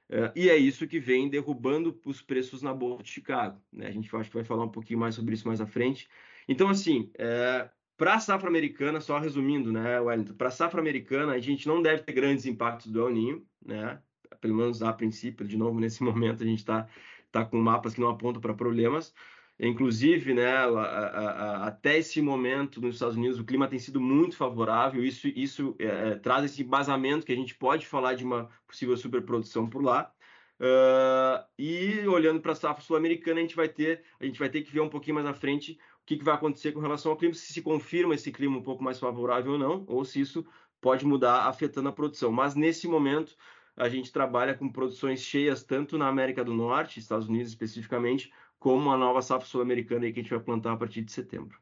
Uh, 0.09 0.31
e 0.35 0.49
é 0.49 0.57
isso 0.57 0.87
que 0.87 0.99
vem 0.99 1.29
derrubando 1.29 1.97
os 2.05 2.21
preços 2.21 2.61
na 2.61 2.73
Bolsa 2.73 3.03
de 3.03 3.09
Chicago. 3.09 3.61
Né? 3.71 3.87
A 3.87 3.91
gente 3.91 4.13
acho 4.13 4.29
que 4.29 4.35
vai 4.35 4.43
falar 4.43 4.65
um 4.65 4.69
pouquinho 4.69 4.99
mais 4.99 5.15
sobre 5.15 5.33
isso 5.33 5.47
mais 5.47 5.61
à 5.61 5.65
frente. 5.65 6.09
Então, 6.49 6.67
assim, 6.67 7.09
é, 7.17 7.69
para 7.95 8.15
a 8.15 8.19
safra 8.19 8.49
americana, 8.49 8.99
só 8.99 9.19
resumindo, 9.19 9.71
né, 9.71 9.99
Wellington, 9.99 10.33
para 10.33 10.49
a 10.49 10.51
safra 10.51 10.81
americana, 10.81 11.31
a 11.31 11.39
gente 11.39 11.67
não 11.67 11.81
deve 11.81 12.03
ter 12.03 12.11
grandes 12.11 12.45
impactos 12.45 12.91
do 12.91 12.99
El 12.99 13.13
Ninho, 13.13 13.45
né? 13.65 14.01
pelo 14.41 14.55
menos 14.55 14.81
a 14.81 14.91
princípio, 14.91 15.47
de 15.47 15.55
novo, 15.55 15.79
nesse 15.79 16.01
momento 16.03 16.43
a 16.43 16.45
gente 16.45 16.59
está 16.59 16.87
tá 17.31 17.45
com 17.45 17.57
mapas 17.57 17.93
que 17.93 18.01
não 18.01 18.09
apontam 18.09 18.41
para 18.41 18.53
problemas. 18.53 19.13
Inclusive, 19.63 20.33
né, 20.33 20.47
a, 20.47 20.65
a, 20.65 21.05
a, 21.05 21.67
até 21.67 21.99
esse 21.99 22.19
momento 22.19 22.81
nos 22.81 22.95
Estados 22.95 23.15
Unidos 23.15 23.39
o 23.39 23.45
clima 23.45 23.67
tem 23.67 23.77
sido 23.77 24.01
muito 24.01 24.35
favorável. 24.35 25.05
Isso, 25.05 25.27
isso 25.27 25.75
é, 25.77 25.85
é 25.85 26.15
traz 26.15 26.43
esse 26.45 26.63
embasamento 26.63 27.25
que 27.27 27.31
a 27.31 27.35
gente 27.35 27.53
pode 27.53 27.85
falar 27.85 28.15
de 28.15 28.23
uma 28.23 28.49
possível 28.67 28.97
superprodução 28.97 29.69
por 29.69 29.83
lá. 29.83 30.11
Uh, 30.59 31.45
e 31.59 32.07
olhando 32.07 32.41
para 32.41 32.53
a 32.53 32.55
safra 32.55 32.83
sul-americana, 32.83 33.39
a 33.39 33.41
gente 33.41 33.55
vai 33.55 33.67
ter 33.69 34.03
a 34.19 34.25
gente 34.25 34.39
vai 34.39 34.49
ter 34.49 34.61
que 34.61 34.71
ver 34.71 34.81
um 34.81 34.89
pouquinho 34.89 35.15
mais 35.15 35.27
à 35.27 35.33
frente 35.33 35.73
o 35.73 36.05
que, 36.05 36.17
que, 36.17 36.23
vai 36.23 36.33
acontecer 36.33 36.71
com 36.71 36.79
relação 36.79 37.11
ao 37.11 37.17
clima, 37.17 37.33
se 37.33 37.53
se 37.53 37.61
confirma 37.61 38.15
esse 38.15 38.31
clima 38.31 38.57
um 38.57 38.63
pouco 38.63 38.83
mais 38.83 38.99
favorável 38.99 39.53
ou 39.53 39.59
não, 39.59 39.85
ou 39.87 40.03
se 40.03 40.19
isso 40.21 40.45
pode 40.79 41.05
mudar 41.05 41.47
afetando 41.47 41.89
a 41.89 41.91
produção. 41.91 42.31
Mas 42.31 42.55
nesse 42.55 42.87
momento 42.87 43.35
a 43.75 43.89
gente 43.89 44.11
trabalha 44.11 44.53
com 44.53 44.71
produções 44.71 45.21
cheias 45.21 45.63
tanto 45.63 45.97
na 45.97 46.07
América 46.07 46.43
do 46.43 46.53
Norte, 46.53 46.99
Estados 46.99 47.27
Unidos 47.27 47.49
especificamente, 47.49 48.31
como 48.59 48.91
a 48.91 48.97
nova 48.97 49.21
safra 49.21 49.47
sul-americana 49.47 50.11
que 50.11 50.19
a 50.19 50.23
gente 50.23 50.29
vai 50.29 50.39
plantar 50.39 50.73
a 50.73 50.77
partir 50.77 51.01
de 51.01 51.11
setembro. 51.11 51.59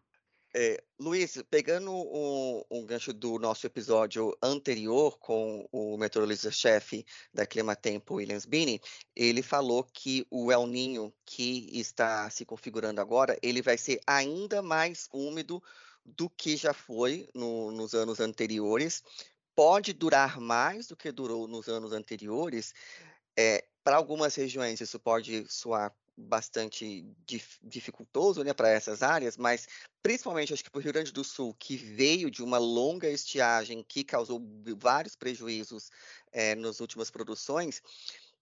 É, 0.54 0.84
Luiz, 1.00 1.44
pegando 1.50 1.92
um, 1.92 2.84
gancho 2.84 3.14
do 3.14 3.38
nosso 3.38 3.68
episódio 3.68 4.36
anterior 4.42 5.20
com 5.20 5.70
o 5.72 5.96
meteorologista-chefe 5.96 7.06
da 7.32 7.46
Climatempo, 7.46 8.16
Williams 8.16 8.46
Bini, 8.46 8.82
ele 9.16 9.44
falou 9.44 9.84
que 9.84 10.26
o 10.32 10.52
El 10.52 10.66
Ninho 10.66 11.14
que 11.24 11.70
está 11.80 12.28
se 12.32 12.46
configurando 12.46 13.00
agora, 13.00 13.38
ele 13.44 13.62
vai 13.62 13.78
ser 13.78 14.02
ainda 14.08 14.60
mais 14.64 15.08
úmido 15.14 15.62
do 16.04 16.28
que 16.28 16.58
já 16.58 16.74
foi 16.74 17.30
no, 17.36 17.72
nos 17.72 17.94
anos 17.94 18.20
anteriores. 18.20 19.04
Pode 19.60 19.92
durar 19.92 20.40
mais 20.40 20.88
do 20.88 20.96
que 20.96 21.12
durou 21.12 21.46
nos 21.46 21.68
anos 21.68 21.92
anteriores. 21.92 22.74
É, 23.38 23.66
para 23.84 23.98
algumas 23.98 24.34
regiões 24.34 24.80
isso 24.80 24.98
pode 24.98 25.46
soar 25.52 25.94
bastante 26.16 27.06
dif 27.28 27.60
dificultoso 27.62 28.42
né, 28.42 28.54
para 28.54 28.70
essas 28.70 29.04
áreas, 29.04 29.36
mas 29.36 29.68
principalmente 30.02 30.54
acho 30.54 30.64
que 30.64 30.70
para 30.70 30.80
o 30.80 30.82
Rio 30.82 30.94
Grande 30.94 31.12
do 31.12 31.26
Sul, 31.26 31.54
que 31.60 31.76
veio 31.76 32.32
de 32.32 32.42
uma 32.42 32.58
longa 32.58 33.10
estiagem 33.10 33.84
que 33.84 34.02
causou 34.02 34.42
vários 34.78 35.18
prejuízos 35.18 35.92
é, 36.32 36.56
nas 36.56 36.80
últimas 36.80 37.12
produções, 37.12 37.82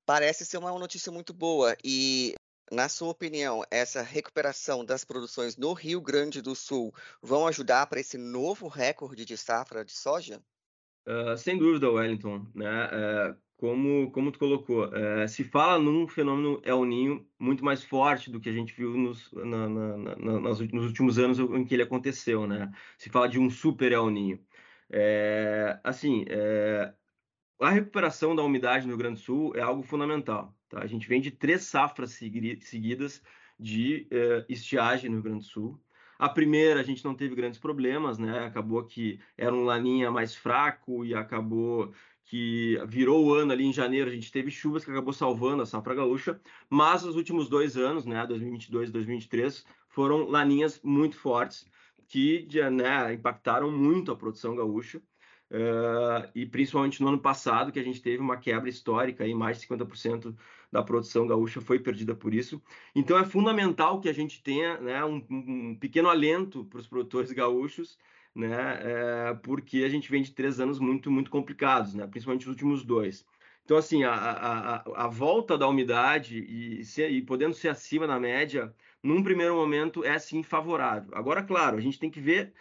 parece 0.06 0.46
ser 0.46 0.60
uma 0.60 0.78
notícia 0.78 1.12
muito 1.12 1.34
boa. 1.34 1.76
E, 1.84 2.36
na 2.72 2.88
sua 2.88 3.10
opinião, 3.10 3.64
essa 3.72 4.04
recuperação 4.04 4.86
das 4.86 5.04
produções 5.04 5.58
no 5.58 5.74
Rio 5.74 6.00
Grande 6.00 6.44
do 6.44 6.54
Sul 6.54 6.94
vão 7.24 7.48
ajudar 7.48 7.88
para 7.88 8.00
esse 8.00 8.20
novo 8.20 8.68
recorde 8.68 9.26
de 9.26 9.36
safra 9.36 9.84
de 9.84 9.94
soja? 9.94 10.40
Uh, 11.08 11.38
sem 11.38 11.58
dúvida, 11.58 11.90
Wellington. 11.90 12.46
Né? 12.54 12.86
Uh, 12.88 13.36
como, 13.58 14.12
como 14.12 14.32
tu 14.32 14.38
colocou, 14.38 14.94
é, 14.96 15.28
se 15.28 15.44
fala 15.44 15.80
num 15.80 16.08
fenômeno 16.08 16.62
El 16.64 16.86
Ninho 16.86 17.28
muito 17.40 17.66
mais 17.66 17.84
forte 17.84 18.30
do 18.30 18.40
que 18.40 18.50
a 18.50 18.54
gente 18.54 18.72
viu 18.76 18.96
nos, 18.96 19.32
na, 19.34 19.68
na, 19.68 19.98
na, 19.98 20.40
nos 20.40 20.60
últimos 20.62 21.18
anos 21.18 21.40
em 21.40 21.66
que 21.66 21.74
ele 21.74 21.82
aconteceu, 21.82 22.46
né? 22.46 22.72
Se 23.00 23.10
fala 23.10 23.28
de 23.28 23.40
um 23.40 23.50
super 23.50 23.92
El 23.92 24.12
Ninho. 24.12 24.40
É, 24.92 25.80
assim, 25.84 26.24
é, 26.30 26.94
a 27.60 27.70
recuperação 27.72 28.36
da 28.36 28.44
umidade 28.44 28.86
no 28.86 28.92
Rio 28.92 29.00
Grande 29.00 29.20
do 29.20 29.26
Sul 29.26 29.56
é 29.56 29.62
algo 29.62 29.82
fundamental. 29.82 30.56
Tá? 30.70 30.80
A 30.82 30.88
gente 30.88 31.08
vem 31.08 31.20
de 31.20 31.32
três 31.32 31.64
safras 31.64 32.12
seguidas 32.12 33.24
de 33.60 34.08
estiagem 34.48 35.10
no 35.10 35.16
Rio 35.16 35.24
Grande 35.24 35.40
do 35.40 35.46
Sul. 35.46 35.82
A 36.18 36.30
primeira 36.30 36.80
a 36.80 36.84
gente 36.84 37.04
não 37.06 37.16
teve 37.16 37.36
grandes 37.36 37.60
problemas, 37.60 38.18
né? 38.18 38.46
Acabou 38.46 38.84
que 38.84 39.20
era 39.38 39.54
um 39.54 39.64
laninha 39.64 40.12
mais 40.12 40.36
fraco 40.36 41.06
e 41.06 41.14
acabou 41.14 41.94
que 42.28 42.78
virou 42.88 43.26
o 43.26 43.34
ano 43.34 43.54
ali 43.54 43.66
em 43.66 43.72
janeiro, 43.72 44.10
a 44.10 44.14
gente 44.14 44.32
teve 44.32 44.52
chuvas 44.52 44.84
que 44.84 44.92
acabou 44.92 45.14
salvando 45.14 45.64
a 45.64 45.66
safra 45.66 45.96
gaúcha, 45.96 46.40
mas 46.70 47.06
os 47.06 47.16
últimos 47.16 47.48
dois 47.48 47.78
anos, 47.78 48.06
né, 48.06 48.26
2022 48.28 48.90
e 48.90 48.92
2023, 48.92 49.66
foram 49.88 50.28
laninhas 50.28 50.82
muito 50.84 51.18
fortes 51.18 51.66
que 52.08 52.46
né, 52.72 53.14
impactaram 53.14 53.72
muito 53.72 54.12
a 54.12 54.16
produção 54.16 54.56
gaúcha. 54.56 55.02
Uh, 55.50 56.28
e 56.36 56.46
principalmente 56.46 57.02
no 57.02 57.08
ano 57.08 57.20
passado, 57.20 57.72
que 57.72 57.80
a 57.80 57.84
gente 57.84 58.02
teve 58.02 58.18
uma 58.18 58.38
quebra 58.38 58.70
histórica, 58.70 59.24
aí 59.24 59.34
mais 59.34 59.60
de 59.60 59.68
50% 59.68 60.36
da 60.72 60.84
produção 60.84 61.26
gaúcha 61.26 61.62
foi 61.62 61.80
perdida 61.80 62.14
por 62.14 62.34
isso. 62.34 62.62
Então 62.94 63.18
é 63.18 63.24
fundamental 63.24 64.02
que 64.02 64.10
a 64.10 64.14
gente 64.14 64.44
tenha 64.44 64.78
né, 64.80 65.04
um, 65.06 65.26
um 65.30 65.76
pequeno 65.80 66.10
alento 66.10 66.66
para 66.66 66.80
os 66.80 66.88
produtores 66.88 67.32
gaúchos, 67.34 67.98
né? 68.36 68.80
É, 68.82 69.34
porque 69.36 69.84
a 69.84 69.90
gente 69.90 70.12
vem 70.12 70.22
de 70.22 70.32
três 70.32 70.60
anos 70.60 70.80
muito, 70.80 71.10
muito 71.10 71.32
complicados, 71.32 71.94
né? 71.94 72.06
Principalmente 72.06 72.44
os 72.44 72.50
últimos 72.50 72.84
dois. 72.84 73.26
Então, 73.64 73.78
assim, 73.78 74.04
a, 74.04 74.14
a, 74.14 75.06
a 75.06 75.08
volta 75.08 75.58
da 75.58 75.68
umidade 75.68 76.40
e, 76.40 76.82
e 77.10 77.22
podendo 77.22 77.54
ser 77.54 77.68
acima 77.70 78.08
da 78.08 78.20
média, 78.20 78.74
num 79.04 79.22
primeiro 79.24 79.56
momento, 79.56 80.06
é 80.06 80.18
sim 80.20 80.42
favorável. 80.44 81.10
Agora, 81.14 81.44
claro, 81.44 81.78
a 81.78 81.82
gente 81.82 82.00
tem 82.00 82.10
que 82.10 82.22
ver 82.22 82.54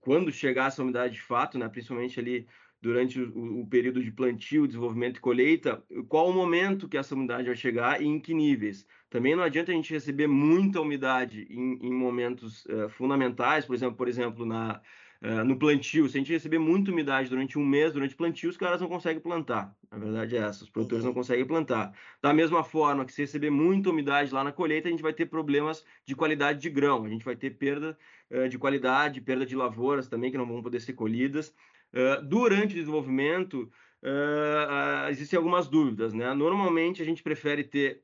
quando 0.00 0.32
chegar 0.32 0.68
essa 0.68 0.82
umidade 0.82 1.14
de 1.14 1.22
fato, 1.22 1.58
né? 1.58 1.68
Principalmente 1.68 2.18
ali 2.18 2.46
durante 2.80 3.20
o, 3.20 3.60
o, 3.60 3.66
período 3.66 4.02
de 4.02 4.10
plantio, 4.10 4.66
desenvolvimento 4.66 5.18
e 5.18 5.20
colheita, 5.20 5.82
qual 6.08 6.28
o 6.28 6.32
momento 6.32 6.88
que 6.88 6.98
essa 6.98 7.14
umidade 7.14 7.46
vai 7.46 7.54
chegar 7.54 8.02
e 8.02 8.06
em 8.06 8.18
que 8.18 8.34
níveis. 8.34 8.84
Também 9.08 9.36
não 9.36 9.44
adianta 9.44 9.70
a 9.70 9.74
gente 9.74 9.92
receber 9.92 10.26
muita 10.26 10.80
umidade 10.80 11.46
em, 11.48 11.78
em 11.80 11.92
momentos 11.92 12.64
uh, 12.66 12.88
fundamentais, 12.88 13.64
por 13.64 13.74
exemplo, 13.74 13.96
por 13.96 14.08
exemplo, 14.08 14.44
na 14.44 14.80
Uh, 15.22 15.44
no 15.44 15.56
plantio, 15.56 16.08
se 16.08 16.16
a 16.16 16.20
gente 16.20 16.32
receber 16.32 16.58
muita 16.58 16.90
umidade 16.90 17.30
durante 17.30 17.56
um 17.56 17.64
mês, 17.64 17.92
durante 17.92 18.12
o 18.12 18.16
plantio, 18.16 18.50
os 18.50 18.56
caras 18.56 18.80
não 18.80 18.88
conseguem 18.88 19.22
plantar. 19.22 19.72
A 19.88 19.96
verdade 19.96 20.36
é 20.36 20.40
essa, 20.40 20.64
os 20.64 20.70
produtores 20.70 21.04
uhum. 21.04 21.10
não 21.10 21.14
conseguem 21.14 21.46
plantar. 21.46 21.96
Da 22.20 22.34
mesma 22.34 22.64
forma 22.64 23.04
que 23.04 23.12
se 23.12 23.22
receber 23.22 23.48
muita 23.48 23.90
umidade 23.90 24.34
lá 24.34 24.42
na 24.42 24.50
colheita, 24.50 24.88
a 24.88 24.90
gente 24.90 25.02
vai 25.02 25.12
ter 25.12 25.26
problemas 25.26 25.84
de 26.04 26.16
qualidade 26.16 26.58
de 26.58 26.68
grão, 26.68 27.04
a 27.04 27.08
gente 27.08 27.24
vai 27.24 27.36
ter 27.36 27.50
perda 27.50 27.96
uh, 28.32 28.48
de 28.48 28.58
qualidade, 28.58 29.20
perda 29.20 29.46
de 29.46 29.54
lavouras 29.54 30.08
também, 30.08 30.32
que 30.32 30.36
não 30.36 30.46
vão 30.46 30.60
poder 30.60 30.80
ser 30.80 30.94
colhidas. 30.94 31.54
Uh, 31.94 32.20
durante 32.24 32.72
o 32.72 32.78
desenvolvimento, 32.78 33.70
existem 35.08 35.36
algumas 35.36 35.68
dúvidas. 35.68 36.12
Né? 36.12 36.34
Normalmente, 36.34 37.00
a 37.00 37.04
gente 37.04 37.22
prefere 37.22 37.62
ter 37.62 38.02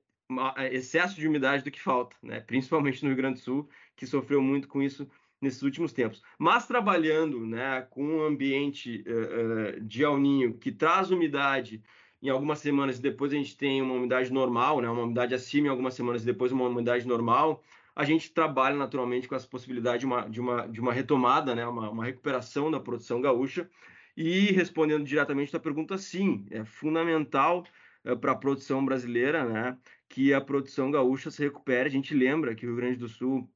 excesso 0.70 1.16
de 1.16 1.26
umidade 1.26 1.64
do 1.64 1.70
que 1.72 1.80
falta, 1.80 2.14
né? 2.22 2.38
principalmente 2.38 3.02
no 3.02 3.08
Rio 3.08 3.16
Grande 3.16 3.40
do 3.40 3.44
Sul, 3.44 3.68
que 3.96 4.06
sofreu 4.06 4.40
muito 4.40 4.68
com 4.68 4.80
isso 4.80 5.10
nesses 5.40 5.62
últimos 5.62 5.92
tempos. 5.92 6.22
Mas 6.38 6.66
trabalhando 6.66 7.46
né, 7.46 7.86
com 7.90 8.04
um 8.04 8.22
ambiente 8.24 9.04
uh, 9.06 9.80
de 9.80 10.04
alninho 10.04 10.54
que 10.54 10.72
traz 10.72 11.10
umidade 11.10 11.82
em 12.20 12.28
algumas 12.28 12.58
semanas 12.58 12.98
e 12.98 13.02
depois 13.02 13.32
a 13.32 13.36
gente 13.36 13.56
tem 13.56 13.80
uma 13.80 13.94
umidade 13.94 14.32
normal, 14.32 14.80
né, 14.80 14.90
uma 14.90 15.04
umidade 15.04 15.34
acima 15.34 15.68
em 15.68 15.70
algumas 15.70 15.94
semanas 15.94 16.22
e 16.22 16.26
depois 16.26 16.50
uma 16.50 16.66
umidade 16.66 17.06
normal, 17.06 17.62
a 17.94 18.04
gente 18.04 18.32
trabalha 18.32 18.76
naturalmente 18.76 19.28
com 19.28 19.34
essa 19.34 19.46
possibilidade 19.46 20.00
de 20.00 20.06
uma, 20.06 20.28
de 20.28 20.40
uma, 20.40 20.66
de 20.66 20.80
uma 20.80 20.92
retomada, 20.92 21.54
né, 21.54 21.66
uma, 21.66 21.90
uma 21.90 22.04
recuperação 22.04 22.70
da 22.70 22.80
produção 22.80 23.20
gaúcha. 23.20 23.68
E 24.16 24.52
respondendo 24.52 25.04
diretamente 25.04 25.54
à 25.56 25.60
pergunta, 25.60 25.96
sim, 25.96 26.44
é 26.50 26.64
fundamental 26.64 27.64
uh, 28.04 28.16
para 28.16 28.32
a 28.32 28.36
produção 28.36 28.84
brasileira 28.84 29.44
né, 29.44 29.76
que 30.08 30.34
a 30.34 30.40
produção 30.40 30.90
gaúcha 30.90 31.30
se 31.30 31.42
recupere. 31.42 31.88
A 31.88 31.92
gente 31.92 32.14
lembra 32.14 32.54
que 32.54 32.66
o 32.66 32.70
Rio 32.70 32.76
Grande 32.76 32.96
do 32.96 33.08
Sul 33.08 33.48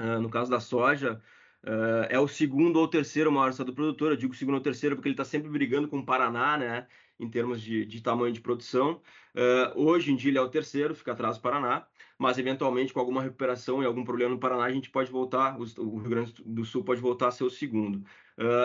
Uh, 0.00 0.20
no 0.20 0.30
caso 0.30 0.50
da 0.50 0.60
soja, 0.60 1.20
uh, 1.64 2.06
é 2.08 2.18
o 2.20 2.28
segundo 2.28 2.76
ou 2.78 2.86
terceiro 2.86 3.32
maior 3.32 3.50
estado 3.50 3.72
produtor. 3.72 4.12
Eu 4.12 4.16
digo 4.16 4.34
segundo 4.34 4.54
ou 4.54 4.60
terceiro 4.60 4.94
porque 4.94 5.08
ele 5.08 5.14
está 5.14 5.24
sempre 5.24 5.50
brigando 5.50 5.88
com 5.88 5.98
o 5.98 6.06
Paraná, 6.06 6.56
né? 6.56 6.86
Em 7.18 7.28
termos 7.28 7.60
de, 7.60 7.84
de 7.84 8.00
tamanho 8.00 8.32
de 8.32 8.40
produção. 8.40 9.02
Uh, 9.34 9.80
hoje 9.80 10.12
em 10.12 10.16
dia 10.16 10.30
ele 10.30 10.38
é 10.38 10.40
o 10.40 10.48
terceiro, 10.48 10.94
fica 10.94 11.12
atrás 11.12 11.36
do 11.36 11.42
Paraná. 11.42 11.86
Mas 12.16 12.38
eventualmente, 12.38 12.92
com 12.92 13.00
alguma 13.00 13.22
recuperação 13.22 13.82
e 13.82 13.86
algum 13.86 14.04
problema 14.04 14.34
no 14.34 14.40
Paraná, 14.40 14.64
a 14.64 14.72
gente 14.72 14.90
pode 14.90 15.10
voltar, 15.10 15.56
o 15.58 15.98
Rio 15.98 16.10
Grande 16.10 16.34
do 16.44 16.64
Sul 16.64 16.82
pode 16.82 17.00
voltar 17.00 17.28
a 17.28 17.30
ser 17.30 17.44
o 17.44 17.50
segundo. 17.50 18.04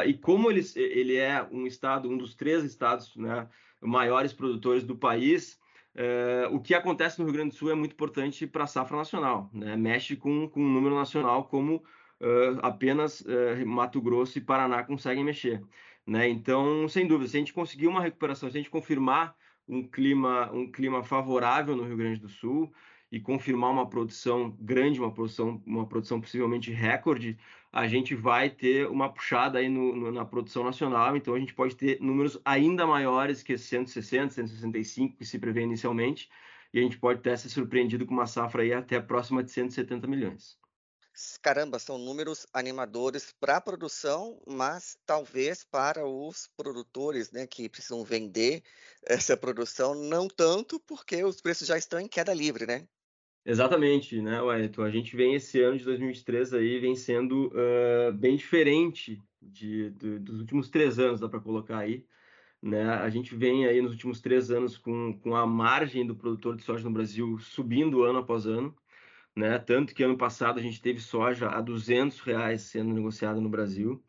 e 0.07 0.13
como 0.15 0.49
ele, 0.49 0.61
ele 0.75 1.17
é 1.17 1.47
um 1.51 1.67
estado, 1.67 2.09
um 2.09 2.17
dos 2.17 2.33
três 2.33 2.63
estados 2.63 3.15
né, 3.15 3.47
maiores 3.79 4.33
produtores 4.33 4.83
do 4.83 4.95
país, 4.95 5.59
Uh, 5.95 6.55
o 6.55 6.59
que 6.59 6.73
acontece 6.73 7.19
no 7.19 7.25
Rio 7.25 7.33
Grande 7.33 7.49
do 7.51 7.55
Sul 7.55 7.71
é 7.71 7.75
muito 7.75 7.93
importante 7.93 8.47
para 8.47 8.63
a 8.63 8.67
safra 8.67 8.97
nacional, 8.97 9.49
né? 9.53 9.75
mexe 9.77 10.15
com, 10.15 10.49
com 10.49 10.59
um 10.59 10.73
número 10.73 10.95
nacional 10.95 11.43
como 11.43 11.75
uh, 11.75 12.59
apenas 12.63 13.21
uh, 13.21 13.65
Mato 13.65 14.01
Grosso 14.01 14.37
e 14.37 14.41
Paraná 14.41 14.83
conseguem 14.83 15.23
mexer. 15.23 15.63
Né? 16.05 16.27
Então, 16.29 16.87
sem 16.89 17.05
dúvida, 17.05 17.29
se 17.29 17.37
a 17.37 17.39
gente 17.39 17.53
conseguir 17.53 17.87
uma 17.87 18.01
recuperação, 18.01 18.49
se 18.49 18.57
a 18.57 18.59
gente 18.59 18.71
confirmar 18.71 19.35
um 19.67 19.87
clima, 19.87 20.51
um 20.51 20.69
clima 20.71 21.03
favorável 21.03 21.75
no 21.75 21.83
Rio 21.83 21.97
Grande 21.97 22.19
do 22.19 22.27
Sul 22.27 22.73
e 23.13 23.19
confirmar 23.19 23.69
uma 23.69 23.87
produção 23.87 24.49
grande, 24.59 24.99
uma 24.99 25.13
produção, 25.13 25.61
uma 25.67 25.85
produção 25.85 26.19
possivelmente 26.19 26.71
recorde, 26.71 27.37
a 27.71 27.87
gente 27.87 28.15
vai 28.15 28.49
ter 28.49 28.89
uma 28.89 29.07
puxada 29.07 29.59
aí 29.59 29.69
no, 29.69 29.95
no, 29.95 30.11
na 30.11 30.25
produção 30.25 30.63
nacional, 30.63 31.15
então 31.15 31.35
a 31.35 31.39
gente 31.39 31.53
pode 31.53 31.75
ter 31.75 32.01
números 32.01 32.41
ainda 32.43 32.87
maiores 32.87 33.43
que 33.43 33.55
160, 33.55 34.33
165 34.33 35.15
que 35.15 35.25
se 35.25 35.37
prevê 35.37 35.61
inicialmente, 35.61 36.27
e 36.73 36.79
a 36.79 36.81
gente 36.81 36.97
pode 36.97 37.19
até 37.19 37.37
ser 37.37 37.49
surpreendido 37.49 38.03
com 38.03 38.15
uma 38.15 38.25
safra 38.25 38.63
aí 38.63 38.73
até 38.73 38.99
próxima 38.99 39.43
de 39.43 39.51
170 39.51 40.07
milhões. 40.07 40.57
Caramba, 41.39 41.77
são 41.77 41.99
números 41.99 42.47
animadores 42.51 43.31
para 43.39 43.57
a 43.57 43.61
produção, 43.61 44.41
mas 44.47 44.97
talvez 45.05 45.63
para 45.63 46.03
os 46.03 46.49
produtores 46.57 47.29
né, 47.29 47.45
que 47.45 47.69
precisam 47.69 48.03
vender 48.03 48.63
essa 49.05 49.37
produção, 49.37 49.93
não 49.93 50.27
tanto, 50.27 50.79
porque 50.79 51.23
os 51.23 51.39
preços 51.39 51.67
já 51.67 51.77
estão 51.77 51.99
em 51.99 52.07
queda 52.07 52.33
livre, 52.33 52.65
né? 52.65 52.87
Exatamente, 53.45 54.21
né, 54.21 54.41
Wellington? 54.41 54.83
A 54.83 54.89
gente 54.89 55.15
vem 55.17 55.35
esse 55.35 55.61
ano 55.61 55.77
de 55.77 55.83
2023 55.83 56.53
aí, 56.53 56.79
vem 56.79 56.95
sendo 56.95 57.47
uh, 57.47 58.13
bem 58.13 58.37
diferente 58.37 59.21
de, 59.41 59.89
de, 59.91 60.19
dos 60.19 60.39
últimos 60.39 60.69
três 60.69 60.97
anos, 60.97 61.19
dá 61.19 61.27
para 61.27 61.41
colocar 61.41 61.79
aí. 61.79 62.05
Né? 62.61 62.81
A 62.85 63.09
gente 63.09 63.35
vem 63.35 63.65
aí 63.65 63.81
nos 63.81 63.91
últimos 63.91 64.21
três 64.21 64.49
anos 64.49 64.77
com, 64.77 65.19
com 65.19 65.35
a 65.35 65.45
margem 65.45 66.07
do 66.07 66.15
produtor 66.15 66.55
de 66.55 66.63
soja 66.63 66.85
no 66.85 66.91
Brasil 66.91 67.37
subindo 67.39 68.03
ano 68.03 68.19
após 68.19 68.45
ano, 68.45 68.73
né? 69.35 69.59
Tanto 69.59 69.93
que 69.93 70.03
ano 70.03 70.17
passado 70.17 70.59
a 70.59 70.61
gente 70.61 70.81
teve 70.81 70.99
soja 71.01 71.49
a 71.49 71.59
200 71.59 72.21
reais 72.21 72.61
sendo 72.61 72.93
negociada 72.93 73.41
no 73.41 73.49
Brasil. 73.49 74.01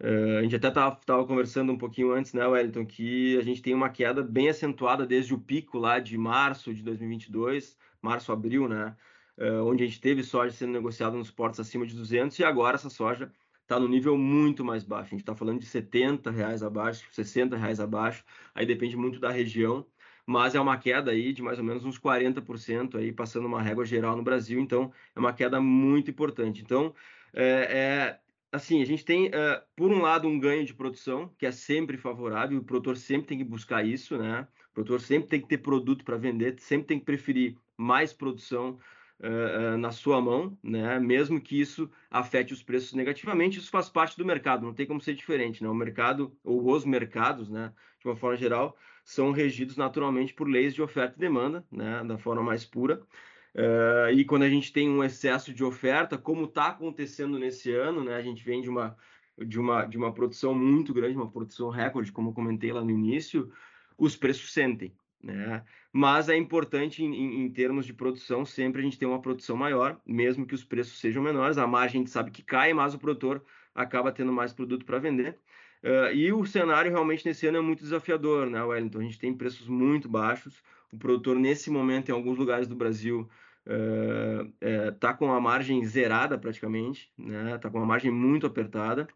Uh, 0.00 0.38
a 0.38 0.42
gente 0.42 0.54
até 0.54 0.68
estava 0.68 1.26
conversando 1.26 1.72
um 1.72 1.78
pouquinho 1.78 2.12
antes, 2.12 2.32
né, 2.32 2.46
Wellington, 2.46 2.86
que 2.86 3.36
a 3.38 3.42
gente 3.42 3.60
tem 3.60 3.74
uma 3.74 3.90
queda 3.90 4.22
bem 4.22 4.48
acentuada 4.48 5.04
desde 5.04 5.34
o 5.34 5.40
pico 5.40 5.78
lá 5.78 5.98
de 5.98 6.16
março 6.16 6.72
de 6.72 6.84
2022 6.84 7.76
março, 8.02 8.32
abril, 8.32 8.68
né? 8.68 8.96
Uh, 9.36 9.64
onde 9.64 9.84
a 9.84 9.86
gente 9.86 10.00
teve 10.00 10.22
soja 10.22 10.52
sendo 10.52 10.72
negociada 10.72 11.16
nos 11.16 11.30
portos 11.30 11.60
acima 11.60 11.86
de 11.86 11.94
200 11.94 12.36
e 12.38 12.44
agora 12.44 12.74
essa 12.74 12.90
soja 12.90 13.30
está 13.62 13.78
no 13.78 13.86
nível 13.86 14.16
muito 14.16 14.64
mais 14.64 14.82
baixo. 14.82 15.08
A 15.08 15.10
gente 15.10 15.20
está 15.20 15.34
falando 15.34 15.60
de 15.60 15.66
70 15.66 16.30
reais 16.30 16.62
abaixo, 16.62 17.06
60 17.12 17.56
reais 17.56 17.78
abaixo. 17.78 18.24
Aí 18.54 18.66
depende 18.66 18.96
muito 18.96 19.20
da 19.20 19.30
região, 19.30 19.86
mas 20.26 20.54
é 20.54 20.60
uma 20.60 20.76
queda 20.76 21.10
aí 21.10 21.32
de 21.32 21.42
mais 21.42 21.58
ou 21.58 21.64
menos 21.64 21.84
uns 21.84 21.98
40% 21.98 22.96
aí 22.96 23.12
passando 23.12 23.46
uma 23.46 23.62
régua 23.62 23.84
geral 23.84 24.16
no 24.16 24.22
Brasil. 24.22 24.58
Então 24.58 24.92
é 25.14 25.20
uma 25.20 25.32
queda 25.32 25.60
muito 25.60 26.10
importante. 26.10 26.62
Então 26.62 26.94
é, 27.32 27.44
é 27.44 28.20
assim, 28.50 28.82
a 28.82 28.84
gente 28.84 29.04
tem, 29.04 29.28
uh, 29.28 29.62
por 29.76 29.90
um 29.90 30.00
lado, 30.00 30.26
um 30.26 30.38
ganho 30.38 30.64
de 30.64 30.74
produção, 30.74 31.28
que 31.38 31.46
é 31.46 31.52
sempre 31.52 31.96
favorável, 31.96 32.58
o 32.58 32.64
produtor 32.64 32.96
sempre 32.96 33.28
tem 33.28 33.38
que 33.38 33.44
buscar 33.44 33.84
isso, 33.84 34.16
né? 34.16 34.48
O 34.70 34.74
produtor 34.74 35.00
sempre 35.00 35.28
tem 35.28 35.40
que 35.40 35.48
ter 35.48 35.58
produto 35.58 36.04
para 36.04 36.16
vender, 36.16 36.58
sempre 36.58 36.86
tem 36.86 36.98
que 36.98 37.04
preferir 37.04 37.56
mais 37.78 38.12
produção 38.12 38.78
uh, 39.20 39.78
na 39.78 39.92
sua 39.92 40.20
mão, 40.20 40.58
né? 40.62 40.98
Mesmo 40.98 41.40
que 41.40 41.58
isso 41.60 41.90
afete 42.10 42.52
os 42.52 42.62
preços 42.62 42.92
negativamente, 42.92 43.58
isso 43.58 43.70
faz 43.70 43.88
parte 43.88 44.18
do 44.18 44.24
mercado, 44.24 44.66
não 44.66 44.74
tem 44.74 44.86
como 44.86 45.00
ser 45.00 45.14
diferente, 45.14 45.62
né? 45.62 45.68
O 45.68 45.74
mercado, 45.74 46.36
ou 46.44 46.70
os 46.70 46.84
mercados, 46.84 47.48
né? 47.48 47.72
De 48.00 48.06
uma 48.06 48.16
forma 48.16 48.36
geral, 48.36 48.76
são 49.04 49.30
regidos 49.30 49.76
naturalmente 49.76 50.34
por 50.34 50.48
leis 50.48 50.74
de 50.74 50.82
oferta 50.82 51.14
e 51.16 51.20
demanda, 51.20 51.64
né? 51.70 52.04
Da 52.04 52.18
forma 52.18 52.42
mais 52.42 52.64
pura. 52.64 53.00
Uh, 53.54 54.12
e 54.12 54.24
quando 54.24 54.42
a 54.42 54.50
gente 54.50 54.72
tem 54.72 54.88
um 54.88 55.02
excesso 55.02 55.52
de 55.54 55.64
oferta, 55.64 56.18
como 56.18 56.44
está 56.44 56.68
acontecendo 56.68 57.38
nesse 57.38 57.72
ano, 57.72 58.04
né? 58.04 58.16
A 58.16 58.22
gente 58.22 58.44
vem 58.44 58.60
de 58.60 58.68
uma, 58.68 58.96
de, 59.38 59.58
uma, 59.58 59.84
de 59.84 59.96
uma 59.96 60.12
produção 60.12 60.54
muito 60.54 60.92
grande, 60.92 61.16
uma 61.16 61.30
produção 61.30 61.70
recorde, 61.70 62.12
como 62.12 62.30
eu 62.30 62.34
comentei 62.34 62.72
lá 62.72 62.84
no 62.84 62.90
início, 62.90 63.50
os 63.96 64.16
preços 64.16 64.52
sentem, 64.52 64.94
né? 65.22 65.64
Mas 65.92 66.28
é 66.28 66.36
importante, 66.36 67.02
em, 67.02 67.44
em, 67.44 67.50
termos 67.50 67.86
de 67.86 67.92
produção, 67.92 68.44
sempre 68.44 68.80
a 68.80 68.84
gente 68.84 68.98
ter 68.98 69.06
uma 69.06 69.20
produção 69.20 69.56
maior, 69.56 70.00
mesmo 70.06 70.46
que 70.46 70.54
os 70.54 70.64
preços 70.64 70.98
sejam 71.00 71.22
menores. 71.22 71.58
A 71.58 71.66
margem 71.66 72.00
a 72.00 72.02
gente 72.02 72.10
sabe 72.10 72.30
que 72.30 72.42
cai, 72.42 72.72
mas 72.72 72.94
o 72.94 72.98
produtor 72.98 73.44
acaba 73.74 74.12
tendo 74.12 74.32
mais 74.32 74.52
produto 74.52 74.84
para 74.84 74.98
vender. 74.98 75.38
Uh, 75.82 76.12
e 76.12 76.32
o 76.32 76.44
cenário 76.44 76.90
realmente 76.90 77.24
nesse 77.24 77.46
ano 77.46 77.58
é 77.58 77.60
muito 77.60 77.80
desafiador, 77.82 78.48
né, 78.50 78.62
Wellington? 78.62 78.98
A 78.98 79.02
gente 79.02 79.18
tem 79.18 79.32
preços 79.34 79.68
muito 79.68 80.08
baixos. 80.08 80.62
O 80.92 80.98
produtor, 80.98 81.36
nesse 81.36 81.70
momento, 81.70 82.08
em 82.08 82.12
alguns 82.12 82.36
lugares 82.36 82.66
do 82.66 82.74
Brasil, 82.74 83.28
está 84.90 85.10
uh, 85.10 85.14
uh, 85.14 85.16
com 85.18 85.32
a 85.32 85.40
margem 85.40 85.84
zerada 85.84 86.38
praticamente, 86.38 87.12
né? 87.16 87.54
Está 87.54 87.68
com 87.70 87.78
uma 87.78 87.86
margem 87.86 88.10
muito 88.10 88.46
apertada 88.46 89.06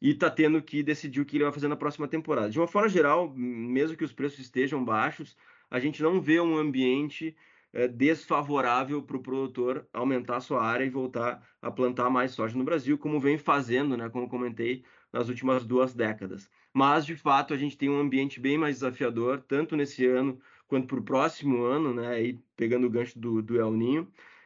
e 0.00 0.10
está 0.10 0.28
tendo 0.30 0.60
que 0.60 0.82
decidir 0.82 1.20
o 1.20 1.24
que 1.24 1.36
ele 1.36 1.44
vai 1.44 1.52
fazer 1.52 1.68
na 1.68 1.76
próxima 1.76 2.06
temporada. 2.06 2.50
De 2.50 2.58
uma 2.58 2.66
forma 2.66 2.88
geral, 2.88 3.32
mesmo 3.34 3.96
que 3.96 4.04
os 4.04 4.12
preços 4.12 4.40
estejam 4.40 4.84
baixos, 4.84 5.36
a 5.72 5.80
gente 5.80 6.02
não 6.02 6.20
vê 6.20 6.38
um 6.38 6.58
ambiente 6.58 7.34
é, 7.72 7.88
desfavorável 7.88 9.02
para 9.02 9.16
o 9.16 9.22
produtor 9.22 9.88
aumentar 9.90 10.40
sua 10.40 10.62
área 10.62 10.84
e 10.84 10.90
voltar 10.90 11.42
a 11.62 11.70
plantar 11.70 12.10
mais 12.10 12.32
soja 12.32 12.58
no 12.58 12.62
Brasil, 12.62 12.98
como 12.98 13.18
vem 13.18 13.38
fazendo, 13.38 13.96
né, 13.96 14.10
como 14.10 14.28
comentei, 14.28 14.84
nas 15.10 15.30
últimas 15.30 15.64
duas 15.64 15.94
décadas. 15.94 16.50
Mas, 16.74 17.06
de 17.06 17.16
fato, 17.16 17.54
a 17.54 17.56
gente 17.56 17.78
tem 17.78 17.88
um 17.88 17.98
ambiente 17.98 18.38
bem 18.38 18.58
mais 18.58 18.76
desafiador, 18.76 19.40
tanto 19.48 19.74
nesse 19.74 20.04
ano 20.04 20.38
quanto 20.68 20.86
para 20.86 20.98
o 20.98 21.02
próximo 21.02 21.64
ano, 21.64 21.94
né, 21.94 22.06
aí 22.08 22.38
pegando 22.54 22.86
o 22.86 22.90
gancho 22.90 23.18
do, 23.18 23.40
do 23.40 23.58
El 23.58 23.72
Ninho, 23.72 24.02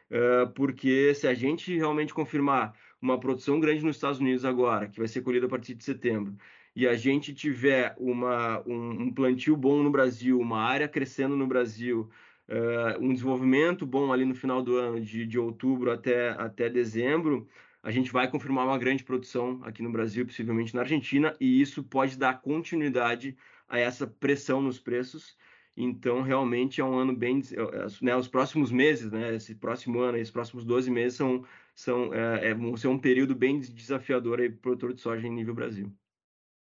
uh, 0.09 0.49
porque 0.53 1.13
se 1.13 1.27
a 1.27 1.33
gente 1.33 1.75
realmente 1.75 2.13
confirmar 2.13 2.73
uma 3.01 3.19
produção 3.19 3.59
grande 3.59 3.83
nos 3.83 3.95
Estados 3.95 4.19
Unidos 4.19 4.45
agora, 4.45 4.87
que 4.87 4.99
vai 4.99 5.07
ser 5.07 5.21
colhida 5.21 5.45
a 5.45 5.49
partir 5.49 5.75
de 5.75 5.83
setembro, 5.83 6.35
e 6.75 6.87
a 6.87 6.95
gente 6.95 7.33
tiver 7.33 7.95
uma, 7.97 8.61
um, 8.67 9.03
um, 9.03 9.11
plantio 9.11 9.57
bom 9.57 9.81
no 9.81 9.89
Brasil, 9.89 10.39
uma 10.39 10.61
área 10.61 10.87
crescendo 10.87 11.35
no 11.35 11.47
Brasil, 11.47 12.09
uh, 12.47 13.03
um 13.03 13.13
desenvolvimento 13.13 13.85
bom 13.85 14.13
ali 14.13 14.25
no 14.25 14.35
final 14.35 14.61
do 14.61 14.77
ano, 14.77 15.01
de, 15.01 15.25
de 15.25 15.39
outubro 15.39 15.91
até, 15.91 16.29
até 16.29 16.69
dezembro, 16.69 17.47
a 17.87 17.91
gente 17.91 18.11
vai 18.11 18.29
confirmar 18.29 18.65
uma 18.65 18.77
grande 18.77 19.03
produção 19.03 19.61
aqui 19.63 19.81
no 19.81 19.91
Brasil, 19.91 20.25
possivelmente 20.25 20.75
na 20.75 20.81
Argentina, 20.81 21.33
e 21.39 21.61
isso 21.61 21.83
pode 21.83 22.17
dar 22.17 22.41
continuidade 22.41 23.37
a 23.67 23.79
essa 23.79 24.05
pressão 24.05 24.61
nos 24.61 24.79
preços. 24.79 25.37
Então, 25.75 26.21
realmente 26.21 26.81
é 26.81 26.83
um 26.83 26.97
ano 26.97 27.15
bem. 27.15 27.41
Né, 28.01 28.15
os 28.15 28.27
próximos 28.27 28.71
meses, 28.71 29.11
né, 29.11 29.35
esse 29.35 29.55
próximo 29.55 29.99
ano, 29.99 30.17
esses 30.17 30.31
próximos 30.31 30.65
12 30.65 30.91
meses 30.91 31.17
são, 31.17 31.45
são, 31.77 32.11
é, 32.11 32.49
é, 32.49 32.53
vão 32.55 32.75
ser 32.75 32.87
um 32.87 32.97
período 32.97 33.35
bem 33.35 33.59
desafiador 33.59 34.37
para 34.37 34.47
o 34.47 34.57
produtor 34.57 34.93
de 34.95 35.01
soja 35.01 35.27
em 35.27 35.31
nível 35.31 35.53
Brasil. 35.53 35.93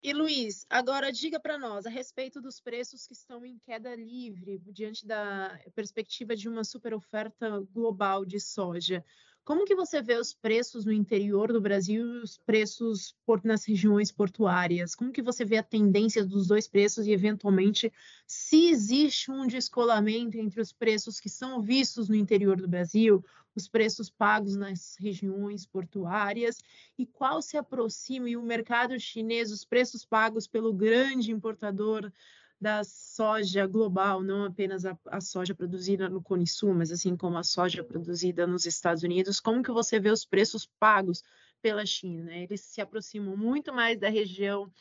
E 0.02 0.12
Luiz, 0.12 0.66
agora 0.70 1.14
diga 1.14 1.40
para 1.40 1.58
nós 1.58 1.86
a 1.86 1.90
respeito 1.90 2.42
dos 2.42 2.60
preços 2.60 3.06
que 3.06 3.14
estão 3.14 3.46
em 3.46 3.58
queda 3.60 3.96
livre 3.96 4.60
diante 4.66 5.06
da 5.06 5.58
perspectiva 5.76 6.36
de 6.36 6.50
uma 6.50 6.64
super 6.64 6.96
oferta 6.96 7.60
global 7.72 8.26
de 8.26 8.40
soja. 8.40 9.06
Como 9.46 9.66
que 9.66 9.76
você 9.76 10.02
vê 10.02 10.16
os 10.16 10.34
preços 10.34 10.84
no 10.84 10.92
interior 10.92 11.52
do 11.52 11.62
Brasil 11.62 12.02
e 12.02 12.24
os 12.24 12.38
preços 12.38 13.14
nas 13.44 13.66
regiões 13.66 14.12
portuárias? 14.12 14.96
Como 14.96 15.12
que 15.12 15.22
você 15.22 15.46
vê 15.46 15.58
a 15.58 15.64
tendência 15.64 16.26
dos 16.26 16.48
dois 16.48 16.68
preços 16.68 17.06
e, 17.06 17.12
eventualmente, 17.12 17.92
se 18.26 18.70
existe 18.70 19.30
um 19.30 19.46
descolamento 19.46 20.38
entre 20.38 20.60
os 20.60 20.72
preços 20.72 21.20
que 21.20 21.30
são 21.30 21.62
vistos 21.62 22.10
no 22.10 22.16
interior 22.16 22.56
do 22.56 22.70
Brasil, 22.70 23.24
os 23.56 23.68
preços 23.68 24.10
pagos 24.10 24.56
nas 24.56 24.96
regiões 25.00 25.66
portuárias 25.66 26.58
e 26.98 27.06
qual 27.06 27.42
se 27.42 27.58
aproxima 27.58 28.30
e 28.30 28.38
o 28.38 28.42
mercado 28.42 29.00
chinês, 29.00 29.52
os 29.52 29.64
preços 29.64 30.06
pagos 30.06 30.48
pelo 30.48 30.74
grande 30.74 31.32
importador 31.32 32.12
da 32.60 32.82
soja 32.84 33.68
global, 33.68 34.24
não 34.24 34.46
apenas 34.46 34.86
a, 34.86 34.98
a, 35.08 35.20
soja 35.20 35.54
produzida 35.54 36.08
no 36.08 36.22
Cone 36.22 36.48
Sul, 36.48 36.74
mas 36.74 36.92
assim 36.92 37.16
como 37.18 37.38
a 37.38 37.44
soja 37.44 37.84
produzida 37.84 38.48
nos 38.48 38.66
Estados 38.66 39.04
Unidos, 39.04 39.42
como 39.42 39.62
que 39.62 39.72
você 39.72 40.00
vê 40.00 40.10
os 40.10 40.24
preços 40.24 40.66
pagos 40.80 41.22
pela 41.62 41.86
China? 41.86 42.34
Eles 42.34 42.62
se 42.62 42.80
aproximam 42.80 43.36
muito 43.36 43.74
mais 43.74 44.00
da 44.00 44.08
região 44.08 44.72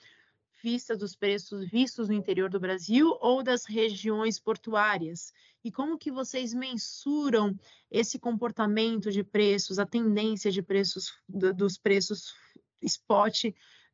vista 0.62 0.96
dos 0.96 1.16
preços 1.16 1.68
vistos 1.68 2.08
no 2.08 2.14
interior 2.14 2.48
do 2.48 2.60
Brasil 2.60 3.16
ou 3.20 3.42
das 3.42 3.64
regiões 3.64 4.38
portuárias? 4.38 5.32
E 5.64 5.70
como 5.70 5.98
que 5.98 6.10
vocês 6.10 6.54
mensuram 6.54 7.58
esse 7.90 8.18
comportamento 8.18 9.10
de 9.10 9.24
preços, 9.24 9.78
a 9.78 9.86
tendência 9.86 10.50
de 10.50 10.62
preços 10.62 11.12
dos 11.28 11.76
preços 11.76 12.34
spot 12.80 13.44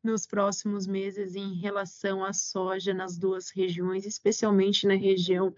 nos 0.02 0.26
próximos 0.26 0.86
meses 0.86 1.34
em 1.34 1.54
relação 1.54 2.24
à 2.24 2.32
soja 2.32 2.94
nas 2.94 3.18
duas 3.18 3.50
regiões, 3.50 4.06
especialmente 4.06 4.86
na 4.86 4.94
região 4.94 5.54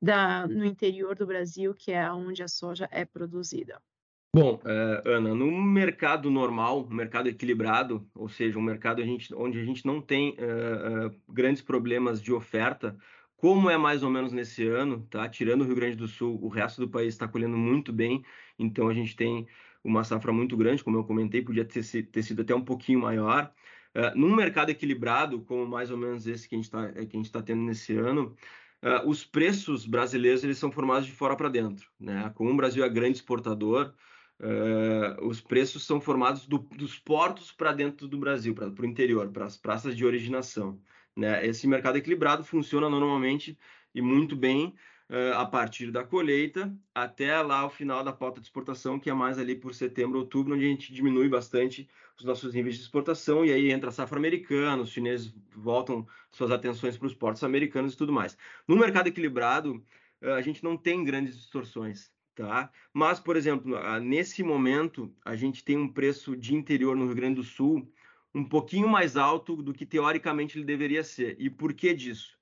da, 0.00 0.46
no 0.46 0.64
interior 0.64 1.16
do 1.16 1.26
Brasil, 1.26 1.74
que 1.74 1.92
é 1.92 2.10
onde 2.12 2.42
a 2.42 2.48
soja 2.48 2.88
é 2.90 3.04
produzida. 3.04 3.82
Bom, 4.32 4.60
uh, 4.64 5.08
Ana, 5.08 5.34
no 5.34 5.50
mercado 5.50 6.30
normal, 6.30 6.86
um 6.88 6.94
mercado 6.94 7.28
equilibrado, 7.28 8.08
ou 8.14 8.28
seja, 8.28 8.56
um 8.56 8.62
mercado 8.62 9.02
a 9.02 9.04
gente, 9.04 9.34
onde 9.34 9.58
a 9.58 9.64
gente 9.64 9.84
não 9.84 10.00
tem 10.00 10.36
uh, 10.38 11.12
grandes 11.28 11.62
problemas 11.62 12.22
de 12.22 12.32
oferta, 12.32 12.96
como 13.36 13.68
é 13.68 13.76
mais 13.76 14.04
ou 14.04 14.10
menos 14.10 14.32
nesse 14.32 14.64
ano, 14.68 15.04
tá? 15.10 15.28
Tirando 15.28 15.62
o 15.62 15.64
Rio 15.64 15.74
Grande 15.74 15.96
do 15.96 16.06
Sul, 16.06 16.38
o 16.40 16.46
resto 16.48 16.80
do 16.80 16.88
país 16.88 17.08
está 17.08 17.26
colhendo 17.26 17.56
muito 17.56 17.92
bem, 17.92 18.24
então 18.56 18.86
a 18.86 18.94
gente 18.94 19.16
tem 19.16 19.48
uma 19.82 20.04
safra 20.04 20.32
muito 20.32 20.56
grande, 20.56 20.84
como 20.84 20.96
eu 20.96 21.04
comentei, 21.04 21.42
podia 21.42 21.64
ter, 21.64 21.82
ter 21.82 22.22
sido 22.22 22.42
até 22.42 22.54
um 22.54 22.64
pouquinho 22.64 23.00
maior. 23.00 23.52
Uh, 23.96 24.16
num 24.16 24.36
mercado 24.36 24.70
equilibrado, 24.70 25.40
como 25.40 25.66
mais 25.66 25.90
ou 25.90 25.96
menos 25.96 26.28
esse 26.28 26.48
que 26.48 26.54
a 26.54 26.58
gente 26.58 26.66
está 26.66 27.40
tá 27.40 27.44
tendo 27.44 27.62
nesse 27.62 27.96
ano, 27.96 28.36
uh, 28.80 29.08
os 29.08 29.24
preços 29.24 29.86
brasileiros 29.86 30.44
eles 30.44 30.58
são 30.58 30.70
formados 30.70 31.06
de 31.06 31.12
fora 31.12 31.34
para 31.34 31.48
dentro. 31.48 31.88
Né? 31.98 32.30
Como 32.36 32.50
o 32.50 32.56
Brasil 32.56 32.84
é 32.84 32.88
grande 32.88 33.16
exportador, 33.16 33.92
uh, 34.40 35.26
os 35.26 35.40
preços 35.40 35.84
são 35.84 36.00
formados 36.00 36.46
do, 36.46 36.58
dos 36.58 36.98
portos 36.98 37.52
para 37.52 37.72
dentro 37.72 38.08
do 38.08 38.18
Brasil, 38.18 38.54
para 38.54 38.68
o 38.68 38.86
interior, 38.86 39.28
para 39.28 39.44
as 39.44 39.56
praças 39.56 39.96
de 39.96 40.04
originação. 40.04 40.80
Né? 41.14 41.46
Esse 41.46 41.66
mercado 41.66 41.98
equilibrado 41.98 42.42
funciona 42.42 42.88
normalmente 42.88 43.58
e 43.94 44.00
muito 44.00 44.34
bem 44.34 44.74
uh, 45.10 45.34
a 45.36 45.44
partir 45.44 45.90
da 45.90 46.04
colheita 46.04 46.74
até 46.94 47.40
lá 47.42 47.66
o 47.66 47.70
final 47.70 48.02
da 48.02 48.12
pauta 48.12 48.40
de 48.40 48.46
exportação, 48.46 48.98
que 48.98 49.10
é 49.10 49.14
mais 49.14 49.38
ali 49.38 49.54
por 49.54 49.74
setembro, 49.74 50.18
outubro, 50.18 50.54
onde 50.54 50.64
a 50.64 50.68
gente 50.68 50.92
diminui 50.92 51.28
bastante 51.28 51.88
os 52.18 52.24
nossos 52.24 52.54
níveis 52.54 52.76
de 52.76 52.82
exportação 52.82 53.44
e 53.44 53.52
aí 53.52 53.70
entra 53.70 53.90
a 53.90 53.92
safra 53.92 54.18
americana, 54.18 54.82
os 54.82 54.90
chineses 54.90 55.34
voltam 55.54 56.06
suas 56.30 56.50
atenções 56.50 56.96
para 56.96 57.06
os 57.06 57.14
portos 57.14 57.44
americanos 57.44 57.94
e 57.94 57.96
tudo 57.96 58.12
mais. 58.12 58.36
No 58.66 58.76
mercado 58.76 59.08
equilibrado, 59.08 59.84
uh, 60.22 60.30
a 60.30 60.40
gente 60.40 60.64
não 60.64 60.76
tem 60.76 61.04
grandes 61.04 61.36
distorções. 61.36 62.10
Tá? 62.40 62.70
Mas, 62.92 63.20
por 63.20 63.36
exemplo, 63.36 63.76
nesse 64.00 64.42
momento, 64.42 65.14
a 65.24 65.36
gente 65.36 65.62
tem 65.62 65.76
um 65.76 65.88
preço 65.88 66.36
de 66.36 66.54
interior 66.54 66.96
no 66.96 67.06
Rio 67.06 67.14
Grande 67.14 67.36
do 67.36 67.44
Sul 67.44 67.92
um 68.34 68.44
pouquinho 68.44 68.88
mais 68.88 69.16
alto 69.16 69.62
do 69.62 69.74
que 69.74 69.84
teoricamente 69.84 70.56
ele 70.56 70.64
deveria 70.64 71.02
ser. 71.02 71.36
E 71.38 71.50
por 71.50 71.74
que 71.74 71.92
disso? 71.92 72.40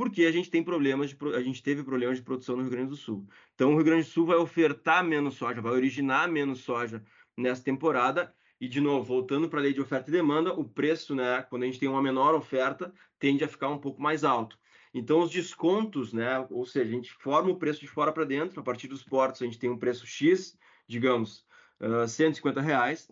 porque 0.00 0.24
a 0.24 0.32
gente 0.32 0.50
tem 0.50 0.62
problemas 0.62 1.10
de, 1.10 1.16
a 1.34 1.42
gente 1.42 1.62
teve 1.62 1.82
problemas 1.82 2.16
de 2.16 2.22
produção 2.22 2.56
no 2.56 2.62
Rio 2.62 2.70
Grande 2.70 2.88
do 2.88 2.96
Sul. 2.96 3.28
Então 3.54 3.72
o 3.72 3.74
Rio 3.74 3.84
Grande 3.84 4.04
do 4.04 4.10
Sul 4.10 4.24
vai 4.24 4.38
ofertar 4.38 5.04
menos 5.04 5.34
soja, 5.34 5.60
vai 5.60 5.72
originar 5.72 6.26
menos 6.26 6.60
soja 6.60 7.04
nessa 7.36 7.62
temporada. 7.62 8.34
E 8.58 8.66
de 8.66 8.80
novo, 8.80 9.04
voltando 9.04 9.46
para 9.46 9.58
a 9.58 9.62
lei 9.62 9.74
de 9.74 9.80
oferta 9.82 10.08
e 10.08 10.12
demanda, 10.12 10.52
o 10.52 10.64
preço, 10.64 11.14
né, 11.14 11.42
quando 11.50 11.64
a 11.64 11.66
gente 11.66 11.78
tem 11.78 11.88
uma 11.88 12.02
menor 12.02 12.34
oferta, 12.34 12.92
tende 13.18 13.44
a 13.44 13.48
ficar 13.48 13.68
um 13.68 13.78
pouco 13.78 14.00
mais 14.00 14.24
alto. 14.24 14.58
Então 14.92 15.20
os 15.20 15.30
descontos, 15.30 16.12
né, 16.12 16.44
ou 16.50 16.66
seja, 16.66 16.90
a 16.90 16.92
gente 16.92 17.12
forma 17.12 17.50
o 17.50 17.56
preço 17.56 17.80
de 17.80 17.86
fora 17.86 18.12
para 18.12 18.24
dentro, 18.24 18.60
a 18.60 18.62
partir 18.62 18.88
dos 18.88 19.04
portos 19.04 19.40
a 19.40 19.44
gente 19.44 19.58
tem 19.58 19.70
um 19.70 19.78
preço 19.78 20.06
X, 20.06 20.58
digamos, 20.86 21.44
uh, 21.80 22.08
150 22.08 22.60
reais, 22.60 23.08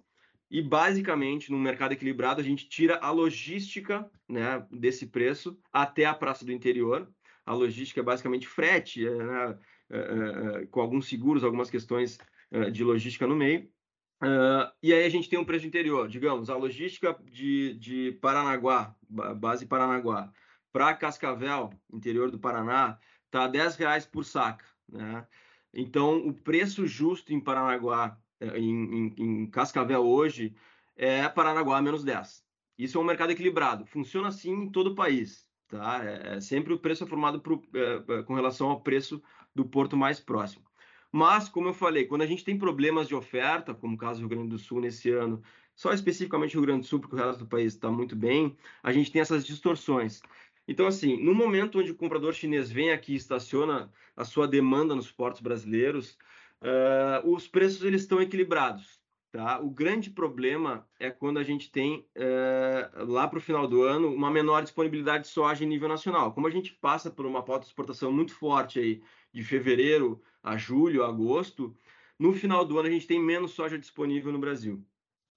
e 0.51 0.63
basicamente, 0.63 1.51
no 1.51 1.59
mercado 1.59 1.93
equilibrado, 1.93 2.41
a 2.41 2.45
gente 2.45 2.69
tira 2.69 2.97
a 2.97 3.11
logística 3.11 4.11
né, 4.29 4.67
desse 4.71 5.07
preço 5.07 5.59
até 5.71 6.07
a 6.07 6.15
praça 6.15 6.45
do 6.45 6.53
interior. 6.53 7.07
A 7.45 7.53
logística 7.53 8.01
é 8.01 8.03
basicamente 8.03 8.49
frete, 8.49 9.07
é, 9.07 9.15
né, 9.15 9.59
é, 9.91 9.99
é 10.63 10.67
com 10.67 10.81
alguns 10.81 11.07
seguros, 11.07 11.45
algumas 11.45 11.71
questões 11.71 12.19
de 12.73 12.83
logística 12.83 13.27
no 13.27 13.37
meio. 13.37 13.69
Uh, 14.23 14.67
e 14.83 14.93
aí 14.93 15.05
a 15.05 15.09
gente 15.09 15.29
tem 15.29 15.39
um 15.39 15.45
preço 15.45 15.67
interior, 15.67 16.09
digamos, 16.09 16.51
a 16.51 16.57
logística 16.57 17.17
de, 17.31 17.75
de 17.75 18.19
Paranaguá, 18.21 18.97
base 19.09 19.65
Paranaguá, 19.65 20.33
para 20.79 20.95
Cascavel, 20.95 21.73
interior 21.93 22.31
do 22.31 22.39
Paraná, 22.39 23.01
está 23.27 23.47
R$ 23.47 23.51
10 23.51 24.07
por 24.07 24.25
saca. 24.25 24.65
Né? 24.89 25.27
Então, 25.75 26.25
o 26.25 26.33
preço 26.33 26.87
justo 26.87 27.35
em 27.35 27.41
Paranaguá 27.41 28.17
é, 28.39 28.57
em, 28.61 28.95
em, 28.95 29.15
em 29.19 29.47
Cascavel 29.51 30.07
hoje 30.07 30.55
é 30.95 31.29
Paranaguá 31.29 31.83
menos 31.83 32.05
10. 32.05 32.45
Isso 32.79 32.97
é 32.97 33.01
um 33.01 33.05
mercado 33.05 33.33
equilibrado. 33.33 33.87
Funciona 33.87 34.29
assim 34.29 34.53
em 34.53 34.71
todo 34.71 34.91
o 34.91 34.95
país. 34.95 35.49
Tá? 35.67 36.01
É, 36.05 36.37
é 36.37 36.41
sempre 36.41 36.73
o 36.73 36.79
preço 36.79 37.03
é 37.03 37.09
formado 37.09 37.41
pro, 37.41 37.61
é, 37.75 38.23
com 38.23 38.35
relação 38.35 38.71
ao 38.71 38.81
preço 38.81 39.21
do 39.53 39.65
porto 39.65 39.97
mais 39.97 40.21
próximo. 40.21 40.65
Mas, 41.11 41.49
como 41.49 41.71
eu 41.71 41.75
falei, 41.75 42.05
quando 42.05 42.23
a 42.23 42.27
gente 42.27 42.45
tem 42.45 42.57
problemas 42.57 43.09
de 43.09 43.17
oferta, 43.17 43.75
como 43.75 43.97
o 43.97 43.99
caso 43.99 44.21
do 44.21 44.29
Rio 44.29 44.37
Grande 44.37 44.51
do 44.51 44.59
Sul 44.59 44.81
nesse 44.81 45.11
ano, 45.11 45.43
só 45.79 45.93
especificamente 45.93 46.57
o 46.57 46.61
Rio 46.61 46.67
Grande 46.67 46.81
do 46.83 46.87
Sul, 46.87 46.99
porque 46.99 47.15
o 47.15 47.19
resto 47.19 47.45
do 47.45 47.47
país 47.47 47.73
está 47.73 47.89
muito 47.89 48.17
bem, 48.17 48.57
a 48.83 48.93
gente 48.93 49.13
tem 49.13 49.23
essas 49.23 49.47
distorções. 49.47 50.21
Então, 50.69 50.87
assim, 50.87 51.17
no 51.17 51.35
momento 51.35 51.79
onde 51.79 51.91
o 51.91 51.97
comprador 51.97 52.35
chinês 52.35 52.71
vem 52.71 52.93
aqui 52.93 53.15
e 53.15 53.17
estaciona 53.17 53.91
a 54.15 54.23
sua 54.23 54.47
demanda 54.47 54.95
nos 54.95 55.11
portos 55.11 55.41
brasileiros, 55.41 56.19
uh, 56.61 57.27
os 57.27 57.49
preços 57.49 57.83
eles 57.83 58.03
estão 58.03 58.21
equilibrados. 58.21 59.01
Tá? 59.33 59.61
O 59.61 59.71
grande 59.71 60.11
problema 60.11 60.87
é 61.01 61.11
quando 61.11 61.39
a 61.39 61.43
gente 61.43 61.71
tem, 61.71 62.07
uh, 62.17 63.05
lá 63.07 63.27
para 63.27 63.39
o 63.39 63.43
final 63.43 63.67
do 63.67 63.83
ano, 63.83 64.13
uma 64.13 64.31
menor 64.31 64.63
disponibilidade 64.63 65.25
de 65.25 65.31
soja 65.31 65.65
em 65.65 65.69
nível 65.69 65.89
nacional. 65.89 66.33
Como 66.35 66.47
a 66.47 66.51
gente 66.51 66.75
passa 66.75 67.11
por 67.11 67.25
uma 67.25 67.43
pauta 67.43 67.61
de 67.61 67.69
exportação 67.69 68.13
muito 68.13 68.35
forte 68.35 68.79
aí, 68.79 69.03
de 69.33 69.43
fevereiro 69.43 70.21
a 70.43 70.57
julho, 70.59 71.03
agosto, 71.03 71.75
no 72.19 72.35
final 72.35 72.65
do 72.65 72.79
ano 72.79 72.89
a 72.89 72.91
gente 72.91 73.07
tem 73.07 73.21
menos 73.21 73.53
soja 73.53 73.79
disponível 73.79 74.33
no 74.33 74.39
Brasil, 74.39 74.85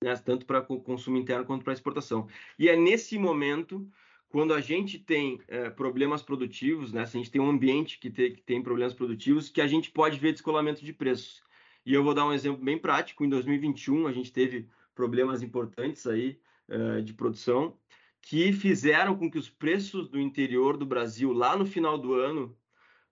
né? 0.03 0.15
tanto 0.17 0.45
para 0.45 0.61
consumo 0.61 1.17
interno 1.17 1.45
quanto 1.45 1.63
para 1.63 1.73
exportação. 1.73 2.27
E 2.57 2.67
é 2.67 2.75
nesse 2.75 3.17
momento 3.17 3.89
quando 4.31 4.53
a 4.53 4.61
gente 4.61 4.97
tem 4.97 5.41
é, 5.47 5.69
problemas 5.69 6.21
produtivos, 6.21 6.93
né, 6.93 7.05
se 7.05 7.17
a 7.17 7.19
gente 7.19 7.29
tem 7.29 7.41
um 7.41 7.49
ambiente 7.49 7.99
que, 7.99 8.09
te, 8.09 8.31
que, 8.31 8.41
tem 8.41 8.63
problemas 8.63 8.93
produtivos, 8.93 9.49
que 9.49 9.59
a 9.59 9.67
gente 9.67 9.91
pode 9.91 10.17
ver 10.17 10.31
descolamento 10.31 10.83
de 10.83 10.93
preços. 10.93 11.43
E 11.85 11.93
eu 11.93 12.03
vou 12.03 12.13
dar 12.13 12.25
um 12.25 12.31
exemplo 12.31 12.63
bem 12.63 12.77
prático. 12.77 13.25
Em 13.25 13.29
2021, 13.29 14.07
a 14.07 14.13
gente 14.13 14.31
teve 14.31 14.69
problemas 14.95 15.43
importantes 15.43 16.07
aí 16.07 16.39
é, 16.69 17.01
de 17.01 17.13
produção 17.13 17.77
que 18.21 18.53
fizeram 18.53 19.17
com 19.17 19.29
que 19.29 19.37
os 19.37 19.49
preços 19.49 20.07
do 20.07 20.19
interior 20.19 20.77
do 20.77 20.85
Brasil, 20.85 21.33
lá 21.33 21.57
no 21.57 21.65
final 21.65 21.97
do 21.97 22.13
ano 22.13 22.55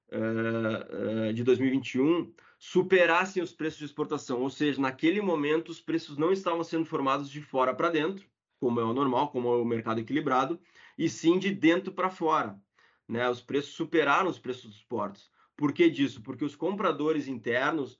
é, 0.09 1.33
de 1.33 1.43
2021, 1.43 2.31
superassem 2.57 3.43
os 3.43 3.51
preços 3.51 3.79
de 3.79 3.85
exportação. 3.85 4.39
Ou 4.41 4.49
seja, 4.49 4.79
naquele 4.79 5.19
momento, 5.19 5.69
os 5.69 5.81
preços 5.81 6.17
não 6.17 6.31
estavam 6.31 6.63
sendo 6.63 6.85
formados 6.85 7.29
de 7.29 7.41
fora 7.41 7.73
para 7.73 7.89
dentro, 7.89 8.25
como 8.59 8.79
é 8.79 8.83
o 8.83 8.93
normal, 8.93 9.29
como 9.29 9.47
é 9.49 9.57
o 9.57 9.65
mercado 9.65 9.99
equilibrado, 9.99 10.59
e 10.99 11.07
sim 11.07 11.39
de 11.39 11.49
dentro 11.49 11.93
para 11.93 12.09
fora. 12.09 12.59
Né? 13.07 13.27
Os 13.29 13.41
preços 13.41 13.73
superaram 13.73 14.29
os 14.29 14.37
preços 14.37 14.69
dos 14.69 14.83
portos. 14.83 15.31
Por 15.55 15.71
que 15.71 15.89
disso? 15.89 16.21
Porque 16.21 16.43
os 16.43 16.57
compradores 16.57 17.25
internos, 17.29 17.93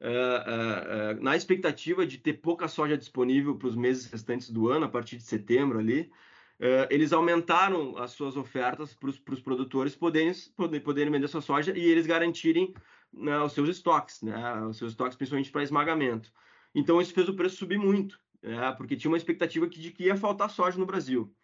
uh, 0.00 1.16
uh, 1.16 1.18
uh, 1.18 1.22
na 1.22 1.36
expectativa 1.36 2.06
de 2.06 2.16
ter 2.16 2.34
pouca 2.34 2.68
soja 2.68 2.96
disponível 2.96 3.56
para 3.56 3.68
os 3.68 3.74
meses 3.74 4.06
restantes 4.06 4.50
do 4.50 4.68
ano, 4.68 4.86
a 4.86 4.88
partir 4.88 5.16
de 5.16 5.24
setembro 5.24 5.80
ali, 5.80 6.10
eles 6.88 7.12
aumentaram 7.12 7.98
as 7.98 8.12
suas 8.12 8.36
ofertas 8.36 8.94
para 8.94 9.10
os 9.10 9.40
produtores 9.40 9.96
poderem, 9.96 10.32
poderem 10.82 11.12
vender 11.12 11.26
sua 11.26 11.42
soja 11.42 11.76
e 11.76 11.82
eles 11.84 12.06
garantirem 12.06 12.72
né, 13.12 13.38
os 13.40 13.52
seus 13.52 13.68
estoques, 13.68 14.22
né, 14.22 14.62
os 14.62 14.78
seus 14.78 14.92
estoques 14.92 15.16
principalmente 15.16 15.50
para 15.50 15.64
esmagamento. 15.64 16.32
Então 16.72 17.00
isso 17.00 17.12
fez 17.12 17.28
o 17.28 17.34
preço 17.34 17.56
subir 17.56 17.76
muito, 17.76 18.18
né? 18.40 18.72
porque 18.78 18.96
tinha 18.96 19.10
uma 19.10 19.16
expectativa 19.16 19.66
de 19.66 19.90
que 19.90 20.04
ia 20.04 20.16
faltar 20.16 20.48
soja 20.48 20.78
no 20.78 20.86
Brasil. 20.86 21.34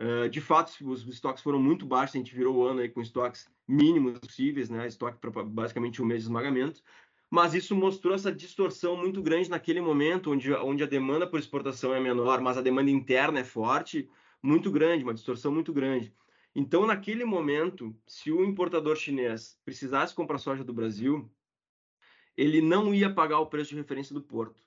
Uh, 0.00 0.30
de 0.30 0.40
fato, 0.40 0.72
os 0.88 1.06
estoques 1.06 1.42
foram 1.42 1.60
muito 1.60 1.84
baixos, 1.84 2.16
a 2.16 2.18
gente 2.18 2.34
virou 2.34 2.56
o 2.56 2.66
ano 2.66 2.80
aí 2.80 2.88
com 2.88 3.02
estoques 3.02 3.50
mínimos 3.68 4.18
possíveis, 4.18 4.70
né? 4.70 4.86
estoque 4.86 5.18
para 5.18 5.42
basicamente 5.44 6.00
um 6.00 6.06
mês 6.06 6.22
de 6.22 6.28
esmagamento, 6.28 6.82
mas 7.30 7.52
isso 7.52 7.76
mostrou 7.76 8.14
essa 8.14 8.32
distorção 8.32 8.96
muito 8.96 9.22
grande 9.22 9.50
naquele 9.50 9.80
momento, 9.80 10.32
onde, 10.32 10.50
onde 10.54 10.82
a 10.82 10.86
demanda 10.86 11.26
por 11.26 11.38
exportação 11.38 11.94
é 11.94 12.00
menor, 12.00 12.40
mas 12.40 12.56
a 12.56 12.62
demanda 12.62 12.90
interna 12.90 13.40
é 13.40 13.44
forte, 13.44 14.08
muito 14.42 14.70
grande, 14.70 15.04
uma 15.04 15.12
distorção 15.12 15.52
muito 15.52 15.70
grande. 15.70 16.14
Então, 16.54 16.86
naquele 16.86 17.24
momento, 17.26 17.94
se 18.06 18.32
o 18.32 18.42
importador 18.42 18.96
chinês 18.96 19.60
precisasse 19.66 20.14
comprar 20.14 20.38
soja 20.38 20.64
do 20.64 20.72
Brasil, 20.72 21.30
ele 22.36 22.62
não 22.62 22.94
ia 22.94 23.12
pagar 23.12 23.38
o 23.38 23.46
preço 23.46 23.70
de 23.70 23.76
referência 23.76 24.14
do 24.14 24.22
porto. 24.22 24.60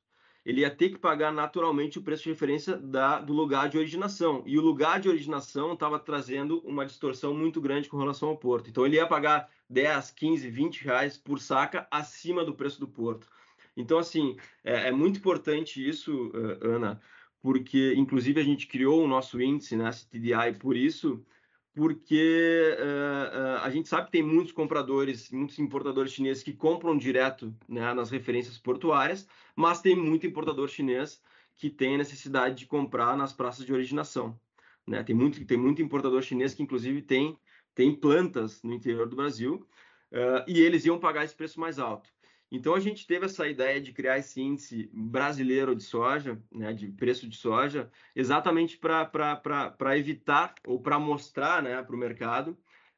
Ele 0.45 0.61
ia 0.61 0.69
ter 0.69 0.89
que 0.89 0.97
pagar 0.97 1.31
naturalmente 1.31 1.97
o 1.97 2.01
preço 2.01 2.23
de 2.23 2.29
referência 2.29 2.75
da, 2.75 3.19
do 3.19 3.31
lugar 3.31 3.69
de 3.69 3.77
originação. 3.77 4.43
E 4.45 4.57
o 4.57 4.61
lugar 4.61 4.99
de 4.99 5.07
originação 5.07 5.73
estava 5.73 5.97
trazendo 5.97 6.59
uma 6.65 6.85
distorção 6.85 7.33
muito 7.33 7.61
grande 7.61 7.87
com 7.87 7.97
relação 7.97 8.29
ao 8.29 8.37
porto. 8.37 8.69
Então, 8.69 8.85
ele 8.85 8.97
ia 8.97 9.07
pagar 9.07 9.49
10, 9.69 10.11
15, 10.11 10.49
20 10.49 10.83
reais 10.83 11.17
por 11.17 11.39
saca 11.39 11.87
acima 11.89 12.43
do 12.43 12.53
preço 12.53 12.79
do 12.79 12.87
porto. 12.87 13.27
Então, 13.75 13.97
assim, 13.97 14.35
é, 14.63 14.89
é 14.89 14.91
muito 14.91 15.17
importante 15.17 15.87
isso, 15.87 16.31
Ana, 16.61 17.01
porque, 17.41 17.93
inclusive, 17.95 18.39
a 18.39 18.43
gente 18.43 18.67
criou 18.67 19.03
o 19.03 19.07
nosso 19.07 19.41
índice, 19.41 19.75
né, 19.75 19.91
CTDI, 19.91 20.53
por 20.59 20.77
isso, 20.77 21.25
porque 21.73 22.77
uh, 22.77 23.37
uh, 23.37 23.57
a 23.63 23.69
gente 23.69 23.89
sabe 23.89 24.05
que 24.05 24.11
tem 24.11 24.23
muitos 24.23 24.51
compradores, 24.51 25.31
muitos 25.31 25.57
importadores 25.57 26.11
chineses 26.11 26.43
que 26.43 26.53
compram 26.53 26.95
direto 26.95 27.53
né, 27.67 27.93
nas 27.93 28.11
referências 28.11 28.57
portuárias, 28.57 29.27
mas 29.55 29.81
tem 29.81 29.95
muito 29.95 30.27
importador 30.27 30.67
chinês 30.67 31.19
que 31.55 31.69
tem 31.69 31.95
a 31.95 31.97
necessidade 31.97 32.55
de 32.55 32.65
comprar 32.67 33.17
nas 33.17 33.33
praças 33.33 33.65
de 33.65 33.73
originação. 33.73 34.39
Né? 34.85 35.01
Tem, 35.03 35.15
muito, 35.15 35.43
tem 35.45 35.57
muito 35.57 35.81
importador 35.81 36.21
chinês 36.21 36.53
que, 36.53 36.61
inclusive, 36.61 37.01
tem, 37.01 37.37
tem 37.73 37.95
plantas 37.95 38.61
no 38.61 38.73
interior 38.73 39.07
do 39.07 39.15
Brasil 39.15 39.65
uh, 40.11 40.43
e 40.47 40.59
eles 40.61 40.85
iam 40.85 40.99
pagar 40.99 41.25
esse 41.25 41.35
preço 41.35 41.59
mais 41.59 41.79
alto. 41.79 42.12
Então 42.55 42.75
a 42.75 42.79
gente 42.79 43.07
teve 43.07 43.25
essa 43.25 43.47
ideia 43.47 43.81
de 43.81 43.91
criar 43.91 44.19
esse 44.19 44.39
índice 44.39 44.87
brasileiro 44.93 45.75
de 45.75 45.81
soja, 45.81 46.39
né, 46.51 46.71
de 46.71 46.87
preço 46.87 47.27
de 47.27 47.35
soja, 47.35 47.89
exatamente 48.15 48.77
para 48.77 49.97
evitar 49.97 50.53
ou 50.63 50.79
para 50.79 50.99
mostrar 50.99 51.63
né, 51.63 51.81
para 51.81 51.95
o 51.95 51.97
mercado 51.97 52.55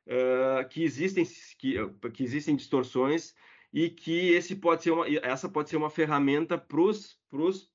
uh, 0.08 0.68
que, 0.70 0.84
existem, 0.84 1.26
que, 1.58 1.76
que 2.14 2.22
existem 2.22 2.54
distorções 2.54 3.34
e 3.72 3.90
que 3.90 4.32
esse 4.32 4.58
pode 4.58 4.84
ser 4.84 4.92
uma, 4.92 5.08
essa 5.08 5.48
pode 5.48 5.70
ser 5.70 5.78
uma 5.78 5.90
ferramenta 5.90 6.58
para 6.58 6.82
os 6.82 7.18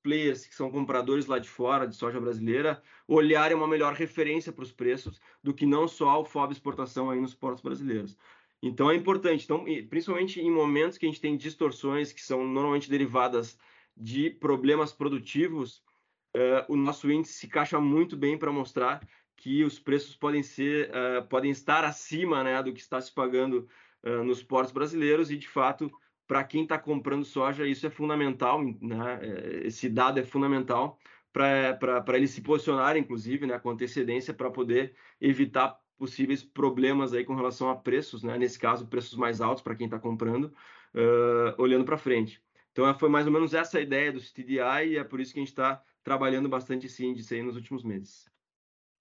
players 0.02 0.46
que 0.46 0.54
são 0.54 0.70
compradores 0.70 1.24
lá 1.24 1.38
de 1.38 1.48
fora 1.48 1.88
de 1.88 1.96
soja 1.96 2.20
brasileira 2.20 2.82
olharem 3.08 3.56
uma 3.56 3.66
melhor 3.66 3.94
referência 3.94 4.52
para 4.52 4.64
os 4.64 4.72
preços 4.72 5.18
do 5.42 5.54
que 5.54 5.64
não 5.64 5.88
só 5.88 6.20
o 6.20 6.26
FOB 6.26 6.52
exportação 6.52 7.08
aí 7.08 7.18
nos 7.18 7.34
portos 7.34 7.62
brasileiros. 7.62 8.18
Então 8.62 8.90
é 8.90 8.96
importante, 8.96 9.44
então, 9.44 9.64
principalmente 9.88 10.40
em 10.40 10.50
momentos 10.50 10.98
que 10.98 11.06
a 11.06 11.08
gente 11.08 11.20
tem 11.20 11.36
distorções 11.36 12.12
que 12.12 12.22
são 12.22 12.46
normalmente 12.46 12.90
derivadas 12.90 13.58
de 13.96 14.30
problemas 14.30 14.92
produtivos, 14.92 15.82
uh, 16.36 16.64
o 16.68 16.76
nosso 16.76 17.10
índice 17.10 17.34
se 17.34 17.46
encaixa 17.46 17.80
muito 17.80 18.16
bem 18.16 18.38
para 18.38 18.52
mostrar 18.52 19.06
que 19.36 19.64
os 19.64 19.78
preços 19.78 20.14
podem 20.14 20.42
ser, 20.42 20.90
uh, 20.90 21.26
podem 21.26 21.50
estar 21.50 21.84
acima 21.84 22.44
né, 22.44 22.62
do 22.62 22.72
que 22.72 22.80
está 22.80 23.00
se 23.00 23.12
pagando 23.12 23.66
uh, 24.04 24.22
nos 24.24 24.42
portos 24.42 24.72
brasileiros 24.72 25.30
e 25.30 25.36
de 25.38 25.48
fato 25.48 25.90
para 26.26 26.44
quem 26.44 26.62
está 26.62 26.78
comprando 26.78 27.24
soja 27.24 27.66
isso 27.66 27.86
é 27.86 27.90
fundamental, 27.90 28.62
né? 28.62 29.18
Esse 29.64 29.88
dado 29.88 30.20
é 30.20 30.22
fundamental 30.22 30.96
para 31.32 32.16
eles 32.16 32.30
se 32.30 32.40
posicionarem, 32.40 33.02
inclusive, 33.02 33.46
né, 33.46 33.58
com 33.58 33.70
antecedência 33.70 34.32
para 34.32 34.48
poder 34.48 34.94
evitar 35.20 35.76
possíveis 36.00 36.42
problemas 36.42 37.12
aí 37.12 37.26
com 37.26 37.34
relação 37.34 37.68
a 37.68 37.76
preços, 37.76 38.22
né? 38.22 38.38
Nesse 38.38 38.58
caso, 38.58 38.86
preços 38.86 39.18
mais 39.18 39.42
altos 39.42 39.62
para 39.62 39.76
quem 39.76 39.84
está 39.84 39.98
comprando, 39.98 40.44
uh, 40.94 41.54
olhando 41.58 41.84
para 41.84 41.98
frente. 41.98 42.42
Então, 42.72 42.98
foi 42.98 43.10
mais 43.10 43.26
ou 43.26 43.32
menos 43.32 43.52
essa 43.52 43.76
a 43.76 43.82
ideia 43.82 44.10
do 44.10 44.18
CTDI 44.18 44.92
e 44.92 44.96
é 44.96 45.04
por 45.04 45.20
isso 45.20 45.34
que 45.34 45.38
a 45.38 45.42
gente 45.42 45.50
está 45.50 45.84
trabalhando 46.02 46.48
bastante 46.48 46.86
esse 46.86 47.04
índice 47.04 47.34
aí 47.34 47.42
nos 47.42 47.54
últimos 47.54 47.84
meses. 47.84 48.30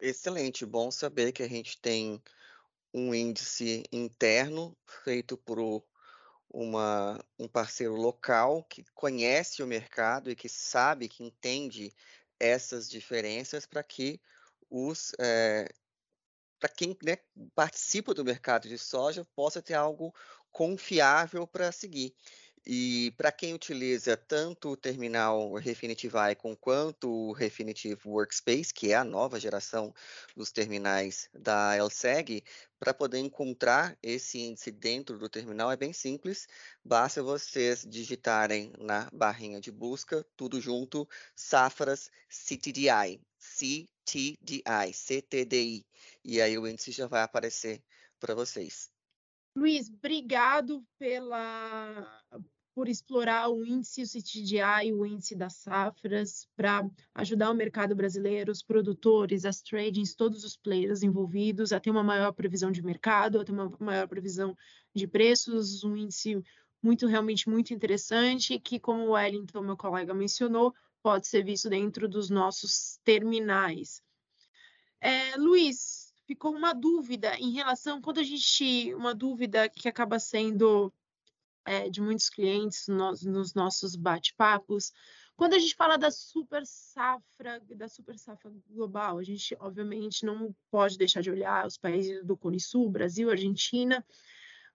Excelente, 0.02 0.66
bom 0.66 0.92
saber 0.92 1.32
que 1.32 1.42
a 1.42 1.48
gente 1.48 1.80
tem 1.80 2.22
um 2.94 3.16
índice 3.16 3.84
interno 3.94 4.76
feito 5.06 5.38
por 5.38 5.86
uma, 6.50 7.24
um 7.40 7.48
parceiro 7.48 7.96
local 7.96 8.62
que 8.64 8.84
conhece 8.94 9.64
o 9.64 9.68
mercado 9.68 10.30
e 10.30 10.36
que 10.36 10.50
sabe, 10.50 11.08
que 11.08 11.24
entende 11.24 11.94
essas 12.38 12.90
diferenças 12.90 13.66
para 13.66 13.84
que 13.84 14.20
os 14.70 15.14
é, 15.18 15.70
para 16.60 16.70
quem 16.70 16.98
né, 17.04 17.18
participa 17.56 18.14
do 18.14 18.26
mercado 18.26 18.68
de 18.68 18.78
soja 18.78 19.26
possa 19.36 19.62
ter 19.62 19.76
algo 19.76 20.14
confiável 20.52 21.48
para 21.48 21.72
seguir. 21.72 22.14
E 22.66 23.12
para 23.18 23.32
quem 23.32 23.54
utiliza 23.54 24.18
tanto 24.18 24.70
o 24.70 24.78
terminal 24.78 25.54
Refinitiv 25.56 26.14
Icon 26.32 26.56
quanto 26.56 27.10
o 27.10 27.32
Refinitiv 27.32 28.06
Workspace, 28.06 28.74
que 28.74 28.92
é 28.92 28.96
a 28.96 29.04
nova 29.04 29.40
geração 29.40 29.94
dos 30.36 30.52
terminais 30.52 31.30
da 31.34 31.76
LSEG, 31.82 32.44
para 32.78 32.94
poder 32.94 33.20
encontrar 33.20 33.98
esse 34.04 34.40
índice 34.40 34.72
dentro 34.72 35.18
do 35.18 35.30
terminal 35.30 35.72
é 35.72 35.78
bem 35.78 35.94
simples. 35.94 36.48
Basta 36.84 37.24
vocês 37.24 37.86
digitarem 37.88 38.74
na 38.78 39.10
barrinha 39.12 39.60
de 39.60 39.72
busca, 39.72 40.26
tudo 40.36 40.62
junto, 40.62 41.08
Safras 41.36 42.12
CTDI, 42.30 43.20
CTDI, 43.56 44.94
CTDI. 44.94 45.86
E 46.24 46.42
aí 46.42 46.58
o 46.58 46.68
índice 46.68 46.92
já 46.92 47.08
vai 47.08 47.24
aparecer 47.24 47.84
para 48.20 48.36
vocês. 48.36 48.90
Luiz, 49.56 49.90
obrigado 49.90 50.86
pela 50.98 52.08
por 52.80 52.88
explorar 52.88 53.50
o 53.50 53.66
índice, 53.66 54.04
o 54.04 54.08
CTDI, 54.08 54.94
o 54.94 55.06
índice 55.06 55.36
das 55.36 55.56
safras, 55.56 56.48
para 56.56 56.90
ajudar 57.16 57.52
o 57.52 57.54
mercado 57.54 57.94
brasileiro, 57.94 58.54
os 58.54 58.64
produtores, 58.64 59.44
as 59.44 59.62
tradings, 59.62 60.16
todos 60.16 60.46
os 60.46 60.56
players 60.56 61.04
envolvidos 61.04 61.74
a 61.74 61.80
ter 61.82 61.90
uma 61.90 62.04
maior 62.04 62.32
previsão 62.32 62.72
de 62.72 62.82
mercado, 62.82 63.38
a 63.38 63.44
ter 63.44 63.52
uma 63.52 63.70
maior 63.82 64.08
previsão 64.08 64.56
de 64.96 65.06
preços, 65.08 65.84
um 65.84 65.98
índice 65.98 66.42
muito, 66.82 67.06
realmente 67.06 67.50
muito 67.50 67.74
interessante, 67.74 68.58
que, 68.58 68.80
como 68.80 69.08
o 69.08 69.12
Wellington, 69.12 69.62
meu 69.62 69.76
colega, 69.76 70.14
mencionou, 70.14 70.74
pode 71.02 71.28
ser 71.28 71.44
visto 71.44 71.70
dentro 71.70 72.08
dos 72.08 72.30
nossos 72.30 73.00
terminais. 73.04 74.02
É, 75.02 75.36
Luiz, 75.38 76.14
ficou 76.26 76.54
uma 76.54 76.74
dúvida 76.74 77.36
em 77.38 77.52
relação, 77.52 78.02
quando 78.02 78.20
a 78.20 78.24
gente, 78.24 78.94
uma 78.94 79.16
dúvida 79.16 79.70
que 79.70 79.88
acaba 79.88 80.20
sendo 80.20 80.94
é, 81.66 81.90
de 81.90 82.02
muitos 82.02 82.30
clientes 82.30 82.88
nos, 82.88 83.24
nos 83.24 83.54
nossos 83.54 83.96
bate-papos. 83.96 84.92
Quando 85.36 85.54
a 85.54 85.60
gente 85.60 85.76
fala 85.76 85.98
da 85.98 86.12
super 86.12 86.66
safra, 86.66 87.62
da 87.76 87.88
super 87.88 88.18
safra 88.18 88.52
global, 88.68 89.18
a 89.18 89.24
gente 89.24 89.56
obviamente 89.60 90.26
não 90.26 90.54
pode 90.70 90.98
deixar 90.98 91.22
de 91.22 91.32
olhar 91.32 91.66
os 91.66 91.78
países 91.78 92.26
do 92.26 92.36
Cone 92.36 92.60
Sul, 92.60 92.90
Brasil, 92.90 93.30
Argentina, 93.30 94.06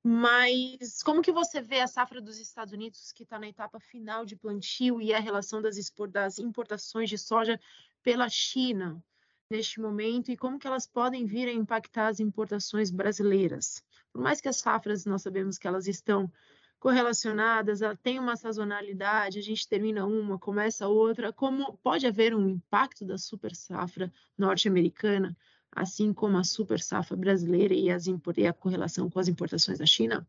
mas 0.06 1.02
como 1.02 1.22
que 1.22 1.32
você 1.32 1.62
vê 1.62 1.80
a 1.80 1.86
safra 1.86 2.20
dos 2.20 2.38
Estados 2.38 2.74
Unidos 2.74 3.10
que 3.10 3.22
está 3.22 3.38
na 3.38 3.48
etapa 3.48 3.80
final 3.80 4.26
de 4.26 4.36
plantio 4.36 5.00
e 5.00 5.14
a 5.14 5.18
relação 5.18 5.62
das, 5.62 5.76
das 6.10 6.38
importações 6.38 7.08
de 7.08 7.16
soja 7.16 7.58
pela 8.02 8.28
China 8.28 9.02
neste 9.50 9.80
momento 9.80 10.30
e 10.30 10.36
como 10.36 10.58
que 10.58 10.66
elas 10.66 10.86
podem 10.86 11.24
vir 11.24 11.48
a 11.48 11.52
impactar 11.52 12.08
as 12.08 12.20
importações 12.20 12.90
brasileiras? 12.90 13.82
Por 14.12 14.20
mais 14.20 14.42
que 14.42 14.48
as 14.48 14.58
safras 14.58 15.06
nós 15.06 15.22
sabemos 15.22 15.56
que 15.56 15.66
elas 15.66 15.88
estão 15.88 16.30
correlacionadas, 16.78 17.80
ela 17.80 17.96
tem 17.96 18.18
uma 18.18 18.36
sazonalidade, 18.36 19.38
a 19.38 19.42
gente 19.42 19.66
termina 19.66 20.04
uma, 20.04 20.38
começa 20.38 20.86
outra, 20.86 21.32
como 21.32 21.78
pode 21.78 22.06
haver 22.06 22.34
um 22.34 22.46
impacto 22.46 23.06
da 23.06 23.16
super 23.16 23.56
safra 23.56 24.12
norte-americana, 24.36 25.34
assim 25.74 26.12
como 26.12 26.36
a 26.38 26.44
super 26.44 26.80
safra 26.80 27.16
brasileira 27.16 27.74
e, 27.74 27.90
as, 27.90 28.06
e 28.06 28.46
a 28.46 28.52
correlação 28.52 29.10
com 29.10 29.18
as 29.18 29.28
importações 29.28 29.78
da 29.78 29.86
China? 29.86 30.26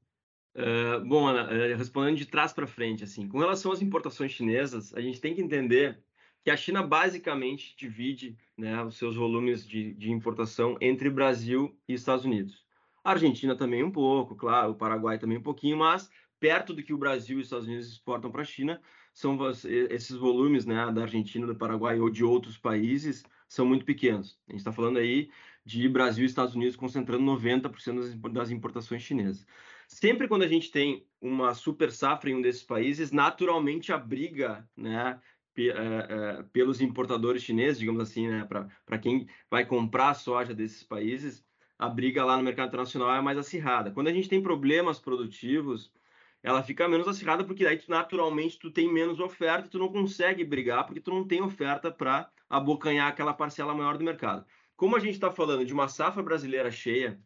Uh, 0.55 1.03
bom, 1.05 1.27
Ana, 1.27 1.43
uh, 1.51 1.77
respondendo 1.77 2.17
de 2.17 2.25
trás 2.25 2.53
para 2.53 2.65
frente, 2.65 3.03
assim, 3.03 3.27
com 3.27 3.39
relação 3.39 3.71
às 3.71 3.81
importações 3.81 4.31
chinesas, 4.31 4.93
a 4.93 5.01
gente 5.01 5.19
tem 5.19 5.35
que 5.35 5.41
entender 5.41 5.99
que 6.43 6.51
a 6.51 6.55
China 6.55 6.81
basicamente 6.81 7.75
divide 7.75 8.37
né, 8.57 8.81
os 8.83 8.97
seus 8.97 9.15
volumes 9.15 9.67
de, 9.67 9.93
de 9.95 10.11
importação 10.11 10.77
entre 10.79 11.09
Brasil 11.09 11.75
e 11.87 11.93
Estados 11.93 12.23
Unidos. 12.23 12.63
A 13.03 13.11
Argentina 13.11 13.55
também 13.55 13.83
um 13.83 13.91
pouco, 13.91 14.35
claro, 14.35 14.71
o 14.71 14.75
Paraguai 14.75 15.17
também 15.19 15.37
um 15.37 15.43
pouquinho, 15.43 15.77
mas 15.77 16.09
perto 16.39 16.73
do 16.73 16.83
que 16.83 16.93
o 16.93 16.97
Brasil 16.97 17.37
e 17.37 17.41
os 17.41 17.47
Estados 17.47 17.67
Unidos 17.67 17.87
exportam 17.87 18.31
para 18.31 18.43
a 18.43 18.45
China, 18.45 18.79
são 19.11 19.37
esses 19.89 20.15
volumes 20.15 20.65
né, 20.65 20.91
da 20.91 21.01
Argentina, 21.01 21.47
do 21.47 21.55
Paraguai 21.55 21.99
ou 21.99 22.09
de 22.09 22.23
outros 22.23 22.57
países 22.57 23.23
são 23.47 23.65
muito 23.65 23.85
pequenos. 23.85 24.39
A 24.47 24.51
gente 24.51 24.59
está 24.59 24.71
falando 24.71 24.97
aí 24.97 25.29
de 25.65 25.87
Brasil 25.89 26.23
e 26.23 26.27
Estados 26.27 26.55
Unidos 26.55 26.75
concentrando 26.75 27.23
90% 27.23 28.31
das 28.31 28.51
importações 28.51 29.01
chinesas. 29.01 29.45
Sempre 29.87 30.27
quando 30.27 30.43
a 30.43 30.47
gente 30.47 30.71
tem 30.71 31.05
uma 31.21 31.53
super 31.53 31.91
safra 31.91 32.29
em 32.29 32.35
um 32.35 32.41
desses 32.41 32.63
países, 32.63 33.11
naturalmente 33.11 33.91
a 33.91 33.97
briga 33.97 34.67
né, 34.75 35.19
é, 35.57 36.43
pelos 36.51 36.81
importadores 36.81 37.43
chineses, 37.43 37.79
digamos 37.79 38.01
assim, 38.01 38.27
né, 38.27 38.45
para 38.45 38.99
quem 38.99 39.27
vai 39.49 39.65
comprar 39.65 40.13
soja 40.13 40.53
desses 40.53 40.83
países, 40.83 41.43
a 41.77 41.89
briga 41.89 42.23
lá 42.23 42.37
no 42.37 42.43
mercado 42.43 42.67
internacional 42.67 43.13
é 43.13 43.21
mais 43.21 43.37
acirrada. 43.37 43.91
Quando 43.91 44.07
a 44.07 44.13
gente 44.13 44.29
tem 44.29 44.41
problemas 44.41 44.99
produtivos, 44.99 45.91
ela 46.41 46.61
fica 46.61 46.87
menos 46.87 47.07
acirrada 47.07 47.43
porque 47.43 47.65
aí 47.65 47.81
naturalmente 47.87 48.59
tu 48.59 48.71
tem 48.71 48.91
menos 48.91 49.19
oferta, 49.19 49.69
tu 49.69 49.79
não 49.79 49.91
consegue 49.91 50.43
brigar 50.43 50.85
porque 50.85 51.01
tu 51.01 51.11
não 51.11 51.27
tem 51.27 51.41
oferta 51.41 51.91
para 51.91 52.29
abocanhar 52.49 53.07
aquela 53.07 53.33
parcela 53.33 53.73
maior 53.73 53.97
do 53.97 54.03
mercado. 54.03 54.45
Como 54.75 54.95
a 54.95 54.99
gente 54.99 55.13
está 55.13 55.31
falando 55.31 55.65
de 55.65 55.73
uma 55.73 55.87
safra 55.87 56.21
brasileira 56.21 56.69
cheia 56.71 57.19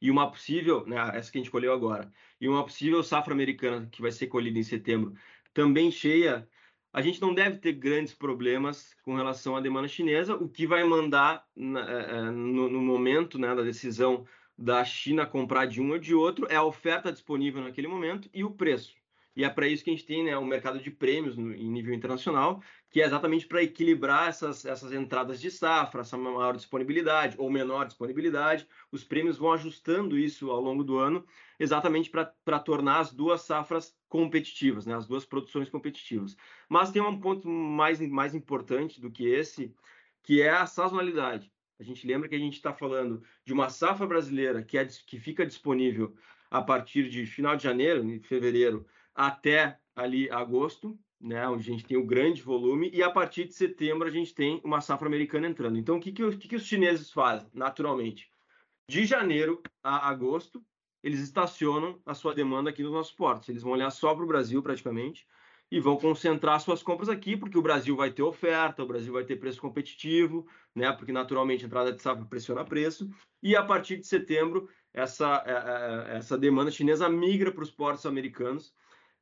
e 0.00 0.10
uma 0.10 0.30
possível, 0.30 0.84
né, 0.86 0.96
essa 1.14 1.32
que 1.32 1.38
a 1.38 1.40
gente 1.40 1.50
colheu 1.50 1.72
agora, 1.72 2.12
e 2.40 2.48
uma 2.48 2.64
possível 2.64 3.02
safra 3.02 3.32
americana 3.32 3.88
que 3.90 4.02
vai 4.02 4.12
ser 4.12 4.26
colhida 4.26 4.58
em 4.58 4.62
setembro, 4.62 5.14
também 5.54 5.90
cheia, 5.90 6.46
a 6.92 7.00
gente 7.00 7.20
não 7.20 7.34
deve 7.34 7.58
ter 7.58 7.72
grandes 7.72 8.14
problemas 8.14 8.94
com 9.02 9.14
relação 9.14 9.56
à 9.56 9.60
demanda 9.60 9.88
chinesa, 9.88 10.34
o 10.34 10.48
que 10.48 10.66
vai 10.66 10.84
mandar 10.84 11.46
eh, 11.56 11.62
eh, 11.62 12.30
no, 12.30 12.68
no, 12.68 12.80
momento 12.80 13.38
né, 13.38 13.54
da 13.54 13.62
decisão 13.62 14.26
da 14.56 14.84
China 14.84 15.26
comprar 15.26 15.66
de 15.66 15.80
um 15.80 15.90
ou 15.90 15.98
de 15.98 16.14
outro 16.14 16.46
é 16.50 16.56
a 16.56 16.62
oferta 16.62 17.12
disponível 17.12 17.62
naquele 17.62 17.88
momento 17.88 18.28
e 18.32 18.44
o 18.44 18.50
preço. 18.50 18.94
E 19.36 19.44
é 19.44 19.50
para 19.50 19.68
isso 19.68 19.84
que 19.84 19.90
a 19.90 19.92
gente 19.92 20.06
tem 20.06 20.24
né, 20.24 20.36
um 20.38 20.46
mercado 20.46 20.80
de 20.80 20.90
prêmios 20.90 21.36
no, 21.36 21.52
em 21.52 21.70
nível 21.70 21.92
internacional, 21.92 22.62
que 22.88 23.02
é 23.02 23.04
exatamente 23.04 23.46
para 23.46 23.62
equilibrar 23.62 24.30
essas, 24.30 24.64
essas 24.64 24.92
entradas 24.92 25.38
de 25.38 25.50
safra, 25.50 26.00
essa 26.00 26.16
maior 26.16 26.56
disponibilidade 26.56 27.36
ou 27.38 27.50
menor 27.50 27.86
disponibilidade. 27.86 28.66
Os 28.90 29.04
prêmios 29.04 29.36
vão 29.36 29.52
ajustando 29.52 30.18
isso 30.18 30.50
ao 30.50 30.60
longo 30.60 30.82
do 30.82 30.96
ano, 30.96 31.22
exatamente 31.60 32.10
para 32.10 32.58
tornar 32.58 33.00
as 33.00 33.12
duas 33.12 33.42
safras 33.42 33.94
competitivas, 34.08 34.86
né, 34.86 34.94
as 34.94 35.06
duas 35.06 35.26
produções 35.26 35.68
competitivas. 35.68 36.34
Mas 36.66 36.90
tem 36.90 37.02
um 37.02 37.20
ponto 37.20 37.46
mais, 37.46 38.00
mais 38.00 38.34
importante 38.34 39.00
do 39.02 39.10
que 39.10 39.28
esse, 39.28 39.74
que 40.22 40.40
é 40.40 40.48
a 40.50 40.64
sazonalidade. 40.64 41.52
A 41.78 41.82
gente 41.82 42.06
lembra 42.06 42.26
que 42.26 42.34
a 42.34 42.38
gente 42.38 42.54
está 42.54 42.72
falando 42.72 43.22
de 43.44 43.52
uma 43.52 43.68
safra 43.68 44.06
brasileira 44.06 44.62
que, 44.62 44.78
é, 44.78 44.86
que 44.86 45.20
fica 45.20 45.44
disponível 45.44 46.16
a 46.50 46.62
partir 46.62 47.10
de 47.10 47.26
final 47.26 47.54
de 47.54 47.64
janeiro, 47.64 48.02
fevereiro, 48.22 48.86
até 49.16 49.78
ali 49.94 50.30
agosto, 50.30 50.98
né, 51.20 51.48
onde 51.48 51.62
a 51.62 51.72
gente 51.72 51.84
tem 51.86 51.96
o 51.96 52.06
grande 52.06 52.42
volume, 52.42 52.90
e 52.92 53.02
a 53.02 53.10
partir 53.10 53.46
de 53.46 53.54
setembro 53.54 54.06
a 54.06 54.10
gente 54.10 54.34
tem 54.34 54.60
uma 54.62 54.80
safra 54.80 55.08
americana 55.08 55.48
entrando. 55.48 55.78
Então, 55.78 55.96
o 55.96 56.00
que, 56.00 56.12
que, 56.12 56.36
que, 56.36 56.48
que 56.48 56.56
os 56.56 56.66
chineses 56.66 57.10
fazem, 57.10 57.48
naturalmente? 57.54 58.30
De 58.88 59.06
janeiro 59.06 59.62
a 59.82 60.08
agosto, 60.08 60.62
eles 61.02 61.20
estacionam 61.20 62.00
a 62.04 62.14
sua 62.14 62.34
demanda 62.34 62.70
aqui 62.70 62.82
nos 62.82 62.92
nossos 62.92 63.12
portos. 63.12 63.48
Eles 63.48 63.62
vão 63.62 63.72
olhar 63.72 63.90
só 63.90 64.14
para 64.14 64.24
o 64.24 64.28
Brasil, 64.28 64.62
praticamente, 64.62 65.26
e 65.70 65.80
vão 65.80 65.96
concentrar 65.96 66.60
suas 66.60 66.82
compras 66.82 67.08
aqui, 67.08 67.36
porque 67.36 67.58
o 67.58 67.62
Brasil 67.62 67.96
vai 67.96 68.10
ter 68.10 68.22
oferta, 68.22 68.82
o 68.82 68.86
Brasil 68.86 69.12
vai 69.12 69.24
ter 69.24 69.36
preço 69.36 69.60
competitivo, 69.60 70.46
né? 70.74 70.92
Porque 70.92 71.12
naturalmente 71.12 71.64
a 71.64 71.66
entrada 71.66 71.92
de 71.92 72.00
safra 72.00 72.24
pressiona 72.24 72.64
preço, 72.64 73.10
e 73.42 73.56
a 73.56 73.62
partir 73.62 73.96
de 73.96 74.06
setembro 74.06 74.68
essa, 74.92 75.42
é, 75.46 75.52
é, 75.52 76.14
é, 76.14 76.18
essa 76.18 76.38
demanda 76.38 76.70
chinesa 76.70 77.08
migra 77.08 77.50
para 77.52 77.62
os 77.62 77.70
portos 77.70 78.06
americanos. 78.06 78.72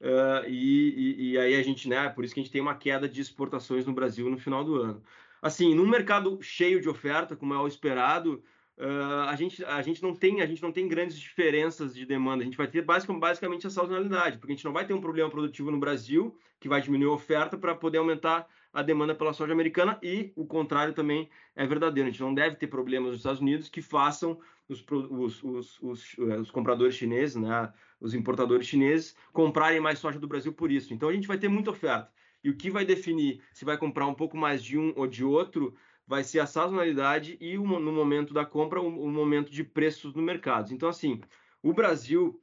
Uh, 0.00 0.46
e, 0.48 0.88
e, 0.88 1.30
e, 1.32 1.38
aí 1.38 1.54
a 1.54 1.62
gente, 1.62 1.88
né? 1.88 2.08
Por 2.08 2.24
isso 2.24 2.34
que 2.34 2.40
a 2.40 2.42
gente 2.42 2.52
tem 2.52 2.60
uma 2.60 2.74
queda 2.74 3.08
de 3.08 3.20
exportações 3.20 3.86
no 3.86 3.92
Brasil 3.92 4.28
no 4.28 4.38
final 4.38 4.64
do 4.64 4.76
ano. 4.76 5.02
Assim, 5.40 5.74
num 5.74 5.86
mercado 5.86 6.38
cheio 6.42 6.80
de 6.80 6.88
oferta, 6.88 7.36
como 7.36 7.54
é 7.54 7.58
o 7.58 7.66
esperado, 7.66 8.42
uh, 8.78 9.28
a, 9.28 9.36
gente, 9.36 9.64
a, 9.64 9.80
gente 9.82 10.02
não 10.02 10.14
tem, 10.14 10.40
a 10.40 10.46
gente 10.46 10.62
não 10.62 10.72
tem 10.72 10.88
grandes 10.88 11.18
diferenças 11.18 11.94
de 11.94 12.04
demanda. 12.04 12.42
A 12.42 12.44
gente 12.44 12.56
vai 12.56 12.66
ter 12.66 12.82
basicamente, 12.82 13.20
basicamente 13.20 13.66
a 13.66 13.70
sazonalidade, 13.70 14.38
porque 14.38 14.52
a 14.52 14.56
gente 14.56 14.64
não 14.64 14.72
vai 14.72 14.86
ter 14.86 14.94
um 14.94 15.00
problema 15.00 15.30
produtivo 15.30 15.70
no 15.70 15.78
Brasil 15.78 16.36
que 16.60 16.68
vai 16.68 16.80
diminuir 16.80 17.10
a 17.10 17.14
oferta 17.14 17.58
para 17.58 17.74
poder 17.74 17.98
aumentar 17.98 18.46
a 18.74 18.82
demanda 18.82 19.14
pela 19.14 19.32
soja 19.32 19.52
americana 19.52 19.98
e 20.02 20.32
o 20.34 20.44
contrário 20.44 20.92
também 20.92 21.30
é 21.54 21.64
verdadeiro. 21.64 22.08
A 22.08 22.10
gente 22.10 22.20
não 22.20 22.34
deve 22.34 22.56
ter 22.56 22.66
problemas 22.66 23.10
nos 23.10 23.18
Estados 23.18 23.40
Unidos 23.40 23.68
que 23.68 23.80
façam 23.80 24.38
os, 24.68 24.84
os, 24.90 25.80
os, 25.80 26.16
eh, 26.18 26.40
os 26.40 26.50
compradores 26.50 26.96
chineses, 26.96 27.36
né, 27.36 27.72
os 28.00 28.14
importadores 28.14 28.66
chineses, 28.66 29.16
comprarem 29.32 29.80
mais 29.80 30.00
soja 30.00 30.18
do 30.18 30.26
Brasil 30.26 30.52
por 30.52 30.72
isso. 30.72 30.92
Então 30.92 31.08
a 31.08 31.12
gente 31.12 31.28
vai 31.28 31.38
ter 31.38 31.48
muita 31.48 31.70
oferta. 31.70 32.10
E 32.42 32.50
o 32.50 32.56
que 32.56 32.68
vai 32.68 32.84
definir 32.84 33.40
se 33.52 33.64
vai 33.64 33.78
comprar 33.78 34.06
um 34.06 34.14
pouco 34.14 34.36
mais 34.36 34.62
de 34.62 34.76
um 34.76 34.92
ou 34.96 35.06
de 35.06 35.24
outro 35.24 35.74
vai 36.06 36.24
ser 36.24 36.40
a 36.40 36.46
sazonalidade 36.46 37.38
e 37.40 37.56
no 37.56 37.92
momento 37.92 38.34
da 38.34 38.44
compra 38.44 38.82
o, 38.82 39.04
o 39.04 39.10
momento 39.10 39.50
de 39.50 39.62
preços 39.62 40.14
no 40.14 40.20
mercado. 40.20 40.74
Então 40.74 40.88
assim, 40.88 41.20
o 41.62 41.72
Brasil 41.72 42.38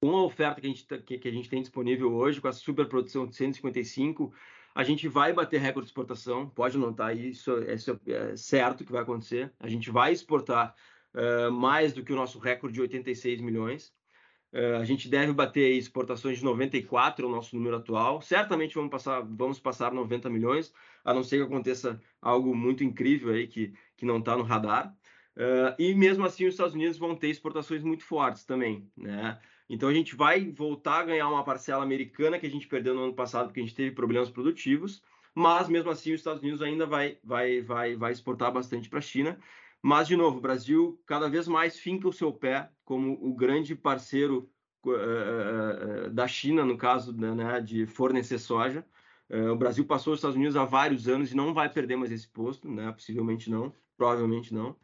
com 0.00 0.14
a 0.16 0.24
oferta 0.24 0.60
que 0.60 0.66
a, 0.66 0.70
gente, 0.70 0.86
tá, 0.86 0.98
que, 0.98 1.18
que 1.18 1.28
a 1.28 1.32
gente 1.32 1.48
tem 1.48 1.60
disponível 1.60 2.14
hoje, 2.14 2.40
com 2.40 2.48
a 2.48 2.52
superprodução 2.52 3.26
de 3.26 3.34
155, 3.34 4.32
a 4.76 4.84
gente 4.84 5.08
vai 5.08 5.32
bater 5.32 5.58
recorde 5.58 5.86
de 5.86 5.90
exportação, 5.90 6.50
pode 6.50 6.76
notar 6.76 7.16
isso, 7.16 7.58
isso 7.62 7.98
é 8.06 8.36
certo 8.36 8.84
que 8.84 8.92
vai 8.92 9.00
acontecer. 9.00 9.50
A 9.58 9.66
gente 9.70 9.90
vai 9.90 10.12
exportar 10.12 10.74
uh, 11.14 11.50
mais 11.50 11.94
do 11.94 12.04
que 12.04 12.12
o 12.12 12.16
nosso 12.16 12.38
recorde 12.38 12.74
de 12.74 12.82
86 12.82 13.40
milhões. 13.40 13.90
Uh, 14.52 14.76
a 14.78 14.84
gente 14.84 15.08
deve 15.08 15.32
bater 15.32 15.72
exportações 15.78 16.40
de 16.40 16.44
94, 16.44 17.24
é 17.24 17.26
o 17.26 17.32
nosso 17.32 17.56
número 17.56 17.76
atual. 17.76 18.20
Certamente 18.20 18.74
vamos 18.74 18.90
passar, 18.90 19.22
vamos 19.22 19.58
passar 19.58 19.94
90 19.94 20.28
milhões, 20.28 20.70
a 21.02 21.14
não 21.14 21.22
ser 21.22 21.38
que 21.38 21.44
aconteça 21.44 21.98
algo 22.20 22.54
muito 22.54 22.84
incrível 22.84 23.32
aí 23.32 23.46
que, 23.46 23.72
que 23.96 24.04
não 24.04 24.18
está 24.18 24.36
no 24.36 24.42
radar. 24.42 24.94
Uh, 25.38 25.72
e 25.78 25.94
mesmo 25.94 26.26
assim, 26.26 26.44
os 26.44 26.52
Estados 26.52 26.74
Unidos 26.74 26.98
vão 26.98 27.16
ter 27.16 27.28
exportações 27.28 27.82
muito 27.82 28.04
fortes 28.04 28.44
também, 28.44 28.86
né? 28.94 29.38
Então 29.68 29.88
a 29.88 29.94
gente 29.94 30.14
vai 30.14 30.50
voltar 30.50 31.00
a 31.00 31.04
ganhar 31.04 31.28
uma 31.28 31.44
parcela 31.44 31.82
americana 31.82 32.38
que 32.38 32.46
a 32.46 32.50
gente 32.50 32.68
perdeu 32.68 32.94
no 32.94 33.04
ano 33.04 33.14
passado 33.14 33.46
porque 33.46 33.60
a 33.60 33.62
gente 33.62 33.74
teve 33.74 33.94
problemas 33.94 34.30
produtivos, 34.30 35.02
mas 35.34 35.68
mesmo 35.68 35.90
assim 35.90 36.12
os 36.12 36.20
Estados 36.20 36.42
Unidos 36.42 36.62
ainda 36.62 36.86
vai, 36.86 37.18
vai, 37.22 37.60
vai, 37.60 37.96
vai 37.96 38.12
exportar 38.12 38.52
bastante 38.52 38.88
para 38.88 39.00
a 39.00 39.02
China. 39.02 39.38
Mas, 39.82 40.08
de 40.08 40.16
novo, 40.16 40.38
o 40.38 40.40
Brasil 40.40 41.00
cada 41.06 41.28
vez 41.28 41.46
mais 41.46 41.78
finca 41.78 42.08
o 42.08 42.12
seu 42.12 42.32
pé 42.32 42.70
como 42.84 43.12
o 43.20 43.34
grande 43.34 43.74
parceiro 43.76 44.50
uh, 44.84 46.10
da 46.10 46.26
China, 46.26 46.64
no 46.64 46.76
caso 46.76 47.12
né, 47.12 47.60
de 47.60 47.86
fornecer 47.86 48.38
soja. 48.38 48.84
Uh, 49.28 49.52
o 49.52 49.56
Brasil 49.56 49.84
passou 49.84 50.12
os 50.12 50.18
Estados 50.18 50.36
Unidos 50.36 50.56
há 50.56 50.64
vários 50.64 51.08
anos 51.08 51.30
e 51.30 51.36
não 51.36 51.52
vai 51.52 51.68
perder 51.68 51.96
mais 51.96 52.10
esse 52.10 52.28
posto, 52.28 52.68
né? 52.68 52.90
possivelmente 52.92 53.50
não, 53.50 53.72
provavelmente 53.96 54.54
não. 54.54 54.74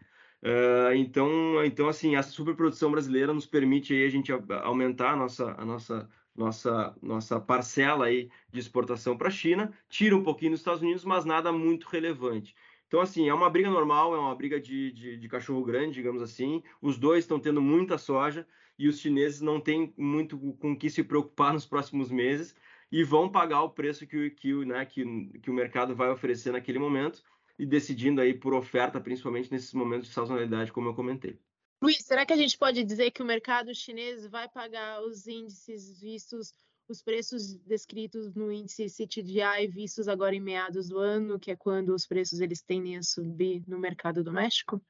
Uh, 0.43 0.93
então, 0.97 1.65
então, 1.65 1.89
assim, 1.89 2.17
essa 2.17 2.31
superprodução 2.31 2.91
brasileira 2.91 3.33
nos 3.33 3.47
permite 3.47 3.95
aí 3.95 4.05
a 4.05 4.09
gente 4.09 4.33
aumentar 4.65 5.13
a 5.13 5.17
nossa, 5.17 5.55
a 5.57 5.65
nossa, 5.65 6.11
nossa, 6.35 6.97
nossa 7.01 7.41
parcela 7.41 8.07
aí 8.07 8.29
de 8.51 8.59
exportação 8.59 9.17
para 9.17 9.29
a 9.29 9.31
China, 9.31 9.73
tira 9.89 10.17
um 10.17 10.23
pouquinho 10.23 10.51
dos 10.51 10.61
Estados 10.61 10.83
Unidos, 10.83 11.05
mas 11.05 11.25
nada 11.25 11.53
muito 11.53 11.87
relevante. 11.87 12.57
Então, 12.89 13.01
assim, 13.01 13.29
é 13.29 13.33
uma 13.33 13.49
briga 13.49 13.71
normal, 13.71 14.15
é 14.15 14.19
uma 14.19 14.35
briga 14.35 14.61
de, 14.61 14.91
de, 14.93 15.17
de 15.17 15.29
cachorro 15.29 15.65
grande, 15.65 15.95
digamos 15.95 16.21
assim. 16.21 16.63
Os 16.81 16.99
dois 16.99 17.25
estão 17.25 17.39
tendo 17.39 17.63
muita 17.63 17.97
soja 17.97 18.47
e 18.79 18.89
os 18.89 18.99
chineses 18.99 19.41
não 19.41 19.61
têm 19.61 19.95
muito 19.97 20.37
com 20.59 20.77
que 20.77 20.91
se 20.91 21.05
preocupar 21.05 21.53
nos 21.53 21.65
próximos 21.65 22.11
meses 22.11 22.55
e 22.91 23.03
vão 23.05 23.29
pagar 23.29 23.63
o 23.63 23.71
preço 23.71 24.07
que, 24.07 24.31
que, 24.31 24.53
né, 24.67 24.85
que, 24.85 25.05
que 25.41 25.51
o 25.51 25.55
mercado 25.55 25.95
vai 25.95 26.11
oferecer 26.11 26.53
naquele 26.53 26.79
momento 26.79 27.23
e 27.59 27.67
decidindo 27.67 28.21
aí 28.21 28.35
por 28.35 28.55
oferta, 28.55 29.01
principalmente 29.01 29.51
nesses 29.51 29.73
momentos 29.73 30.09
de 30.09 30.15
sazonalidade, 30.15 30.73
como 30.73 30.89
eu 30.89 30.95
comentei. 30.95 31.39
Luiz, 31.83 31.99
será 31.99 32.25
que 32.25 32.33
a 32.33 32.37
gente 32.37 32.57
pode 32.57 32.85
dizer 32.85 33.11
que 33.11 33.23
o 33.23 33.27
mercado 33.27 33.75
chinês 33.75 34.27
vai 34.27 34.49
pagar 34.49 35.03
os 35.03 35.27
índices 35.27 36.01
vistos, 36.01 36.53
os 36.89 37.03
preços 37.03 37.57
descritos 37.59 38.33
no 38.35 38.53
índice 38.53 38.89
CTDI 38.89 39.67
vistos 39.69 40.07
agora 40.07 40.35
em 40.35 40.41
meados 40.41 40.89
do 40.89 40.99
ano, 40.99 41.41
que 41.41 41.51
é 41.51 41.57
quando 41.57 41.95
os 41.95 42.07
preços 42.07 42.41
eles 42.41 42.63
tendem 42.63 42.97
a 42.97 43.03
subir 43.03 43.65
no 43.67 43.79
mercado 43.79 44.23
doméstico? 44.23 44.81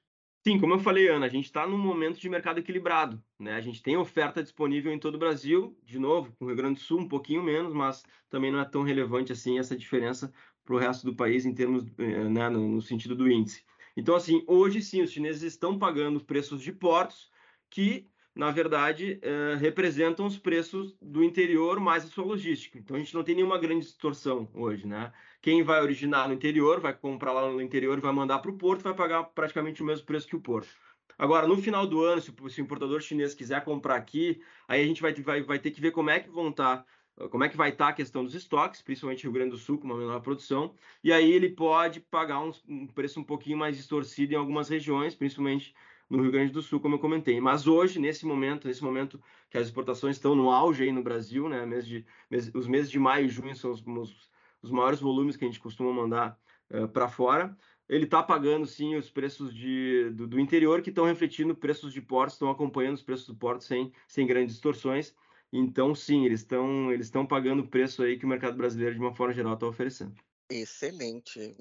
Sim, 0.44 0.58
como 0.58 0.74
eu 0.74 0.80
falei, 0.80 1.08
Ana, 1.08 1.26
a 1.26 1.28
gente 1.28 1.44
está 1.44 1.68
num 1.68 1.78
momento 1.78 2.18
de 2.18 2.28
mercado 2.28 2.58
equilibrado. 2.58 3.22
Né? 3.38 3.54
A 3.54 3.60
gente 3.60 3.80
tem 3.80 3.96
oferta 3.96 4.42
disponível 4.42 4.92
em 4.92 4.98
todo 4.98 5.14
o 5.14 5.18
Brasil, 5.18 5.78
de 5.84 6.00
novo, 6.00 6.32
com 6.32 6.44
o 6.44 6.48
Rio 6.48 6.56
Grande 6.56 6.80
do 6.80 6.84
Sul 6.84 6.98
um 6.98 7.08
pouquinho 7.08 7.44
menos, 7.44 7.72
mas 7.72 8.02
também 8.28 8.50
não 8.50 8.58
é 8.58 8.64
tão 8.64 8.82
relevante 8.82 9.30
assim 9.30 9.60
essa 9.60 9.76
diferença 9.76 10.32
para 10.64 10.74
o 10.74 10.78
resto 10.78 11.04
do 11.06 11.14
país 11.14 11.46
em 11.46 11.54
termos, 11.54 11.84
eh, 11.96 12.28
né, 12.28 12.48
no, 12.48 12.68
no, 12.68 12.82
sentido 12.82 13.14
do 13.14 13.30
índice. 13.30 13.64
Então, 13.96 14.16
assim, 14.16 14.42
hoje 14.48 14.82
sim, 14.82 15.00
os 15.02 15.12
chineses 15.12 15.42
estão 15.42 15.78
pagando 15.78 16.24
preços 16.24 16.60
de 16.60 16.72
portos 16.72 17.30
que, 17.70 18.10
na 18.34 18.50
verdade, 18.50 19.18
eh, 19.22 19.56
representam 19.58 20.26
os 20.26 20.38
preços 20.38 20.96
do 21.00 21.22
interior 21.22 21.78
mais 21.78 22.04
a 22.04 22.08
sua 22.08 22.24
logística. 22.24 22.78
Então, 22.78 22.96
a 22.96 22.98
gente 22.98 23.14
não 23.14 23.22
tem 23.22 23.34
nenhuma 23.34 23.58
grande 23.58 23.84
distorção 23.84 24.48
hoje, 24.54 24.86
né? 24.86 25.12
Quem 25.40 25.62
vai 25.62 25.82
originar 25.82 26.28
no 26.28 26.34
interior, 26.34 26.80
vai 26.80 26.94
comprar 26.94 27.32
lá 27.32 27.50
no 27.50 27.60
interior 27.60 27.98
e 27.98 28.00
vai 28.00 28.12
mandar 28.12 28.38
para 28.38 28.50
o 28.50 28.56
porto, 28.56 28.82
vai 28.82 28.94
pagar 28.94 29.24
praticamente 29.24 29.82
o 29.82 29.86
mesmo 29.86 30.06
preço 30.06 30.26
que 30.26 30.36
o 30.36 30.40
porto. 30.40 30.70
Agora, 31.18 31.46
no 31.46 31.56
final 31.56 31.86
do 31.86 32.02
ano, 32.02 32.20
se, 32.22 32.30
o 32.30 32.60
importador 32.60 33.00
chinês 33.00 33.34
quiser 33.34 33.62
comprar 33.64 33.96
aqui, 33.96 34.42
aí 34.66 34.82
a 34.82 34.86
gente 34.86 35.02
vai, 35.02 35.12
vai, 35.14 35.42
vai 35.42 35.58
ter 35.58 35.70
que 35.70 35.80
ver 35.80 35.90
como 35.90 36.10
é 36.10 36.20
que 36.20 36.30
vão 36.30 36.48
estar 36.48 36.78
tá 36.78 36.86
como 37.30 37.44
é 37.44 37.48
que 37.48 37.56
vai 37.56 37.70
estar 37.70 37.88
a 37.88 37.92
questão 37.92 38.24
dos 38.24 38.34
estoques, 38.34 38.80
principalmente 38.80 39.22
Rio 39.22 39.32
Grande 39.32 39.50
do 39.50 39.58
Sul, 39.58 39.78
com 39.78 39.84
uma 39.84 39.96
menor 39.96 40.20
produção, 40.20 40.74
e 41.04 41.12
aí 41.12 41.30
ele 41.30 41.50
pode 41.50 42.00
pagar 42.00 42.40
um, 42.40 42.86
preço 42.86 43.20
um 43.20 43.24
pouquinho 43.24 43.58
mais 43.58 43.76
distorcido 43.76 44.32
em 44.32 44.36
algumas 44.36 44.68
regiões, 44.68 45.14
principalmente 45.14 45.74
no 46.16 46.22
Rio 46.22 46.32
Grande 46.32 46.52
do 46.52 46.62
Sul, 46.62 46.80
como 46.80 46.96
eu 46.96 46.98
comentei. 46.98 47.40
Mas 47.40 47.66
hoje, 47.66 47.98
nesse 47.98 48.26
momento, 48.26 48.68
nesse 48.68 48.82
momento 48.84 49.20
que 49.50 49.56
as 49.56 49.66
exportações 49.66 50.16
estão 50.16 50.34
no 50.34 50.50
auge 50.50 50.84
aí 50.84 50.92
no 50.92 51.02
Brasil, 51.02 51.48
né, 51.48 51.64
mês 51.64 51.86
de, 51.86 52.04
mês, 52.30 52.50
os 52.54 52.66
meses 52.66 52.90
de 52.90 52.98
maio 52.98 53.26
e 53.26 53.28
junho 53.28 53.54
são 53.56 53.72
os, 53.72 53.82
os, 53.86 54.30
os 54.62 54.70
maiores 54.70 55.00
volumes 55.00 55.36
que 55.36 55.44
a 55.44 55.48
gente 55.48 55.60
costuma 55.60 55.92
mandar 55.92 56.38
uh, 56.70 56.86
para 56.88 57.08
fora. 57.08 57.56
Ele 57.88 58.04
está 58.04 58.22
pagando 58.22 58.66
sim 58.66 58.94
os 58.94 59.10
preços 59.10 59.54
de, 59.54 60.10
do, 60.10 60.26
do 60.26 60.38
interior 60.38 60.82
que 60.82 60.90
estão 60.90 61.04
refletindo 61.04 61.54
preços 61.54 61.92
de 61.92 62.00
portos, 62.00 62.34
estão 62.34 62.50
acompanhando 62.50 62.94
os 62.94 63.02
preços 63.02 63.26
do 63.26 63.34
porto 63.34 63.64
sem, 63.64 63.92
sem 64.06 64.26
grandes 64.26 64.54
distorções. 64.54 65.14
Então, 65.52 65.94
sim, 65.94 66.24
eles 66.24 66.40
estão 66.40 66.92
eles 66.92 67.10
pagando 67.28 67.62
o 67.62 67.68
preço 67.68 68.02
aí 68.02 68.18
que 68.18 68.24
o 68.24 68.28
mercado 68.28 68.56
brasileiro, 68.56 68.94
de 68.94 69.00
uma 69.00 69.14
forma 69.14 69.34
geral, 69.34 69.54
está 69.54 69.66
oferecendo. 69.66 70.14
Excelente, 70.50 71.56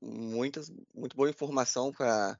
muitas, 0.00 0.72
muito 0.94 1.16
boa 1.16 1.28
informação 1.28 1.90
para 1.92 2.38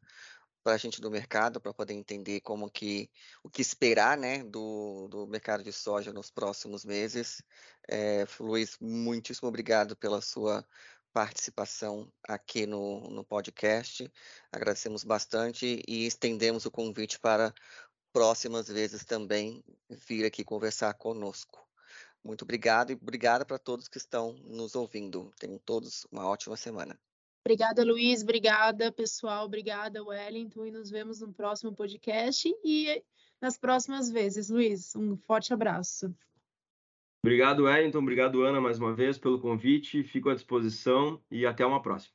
para 0.68 0.74
a 0.74 0.78
gente 0.78 1.00
do 1.00 1.10
mercado 1.10 1.58
para 1.62 1.72
poder 1.72 1.94
entender 1.94 2.42
como 2.42 2.70
que 2.70 3.10
o 3.42 3.48
que 3.48 3.62
esperar 3.62 4.18
né 4.18 4.44
do, 4.44 5.08
do 5.08 5.26
mercado 5.26 5.64
de 5.64 5.72
soja 5.72 6.12
nos 6.12 6.30
próximos 6.30 6.84
meses. 6.84 7.42
É, 7.88 8.26
Luiz 8.38 8.76
muitíssimo 8.78 9.48
obrigado 9.48 9.96
pela 9.96 10.20
sua 10.20 10.62
participação 11.10 12.12
aqui 12.22 12.66
no, 12.66 13.08
no 13.08 13.24
podcast. 13.24 14.12
Agradecemos 14.52 15.04
bastante 15.04 15.82
e 15.88 16.04
estendemos 16.04 16.66
o 16.66 16.70
convite 16.70 17.18
para 17.18 17.54
próximas 18.12 18.68
vezes 18.68 19.06
também 19.06 19.64
vir 20.06 20.26
aqui 20.26 20.44
conversar 20.44 20.92
conosco. 20.92 21.66
Muito 22.22 22.42
obrigado 22.42 22.90
e 22.90 22.94
obrigada 22.94 23.42
para 23.46 23.58
todos 23.58 23.88
que 23.88 23.96
estão 23.96 24.34
nos 24.44 24.74
ouvindo. 24.74 25.32
Tenham 25.38 25.58
todos 25.58 26.06
uma 26.12 26.28
ótima 26.28 26.58
semana 26.58 27.00
Obrigada, 27.48 27.82
Luiz. 27.82 28.22
Obrigada, 28.22 28.92
pessoal. 28.92 29.46
Obrigada, 29.46 30.04
Wellington. 30.04 30.66
E 30.66 30.70
nos 30.70 30.90
vemos 30.90 31.22
no 31.22 31.32
próximo 31.32 31.74
podcast 31.74 32.54
e 32.62 33.02
nas 33.40 33.56
próximas 33.56 34.10
vezes. 34.10 34.50
Luiz, 34.50 34.94
um 34.94 35.16
forte 35.16 35.54
abraço. 35.54 36.14
Obrigado, 37.24 37.64
Wellington. 37.64 38.00
Obrigado, 38.00 38.42
Ana, 38.42 38.60
mais 38.60 38.78
uma 38.78 38.94
vez 38.94 39.16
pelo 39.16 39.40
convite. 39.40 40.04
Fico 40.04 40.28
à 40.28 40.34
disposição 40.34 41.22
e 41.30 41.46
até 41.46 41.64
uma 41.64 41.80
próxima. 41.80 42.14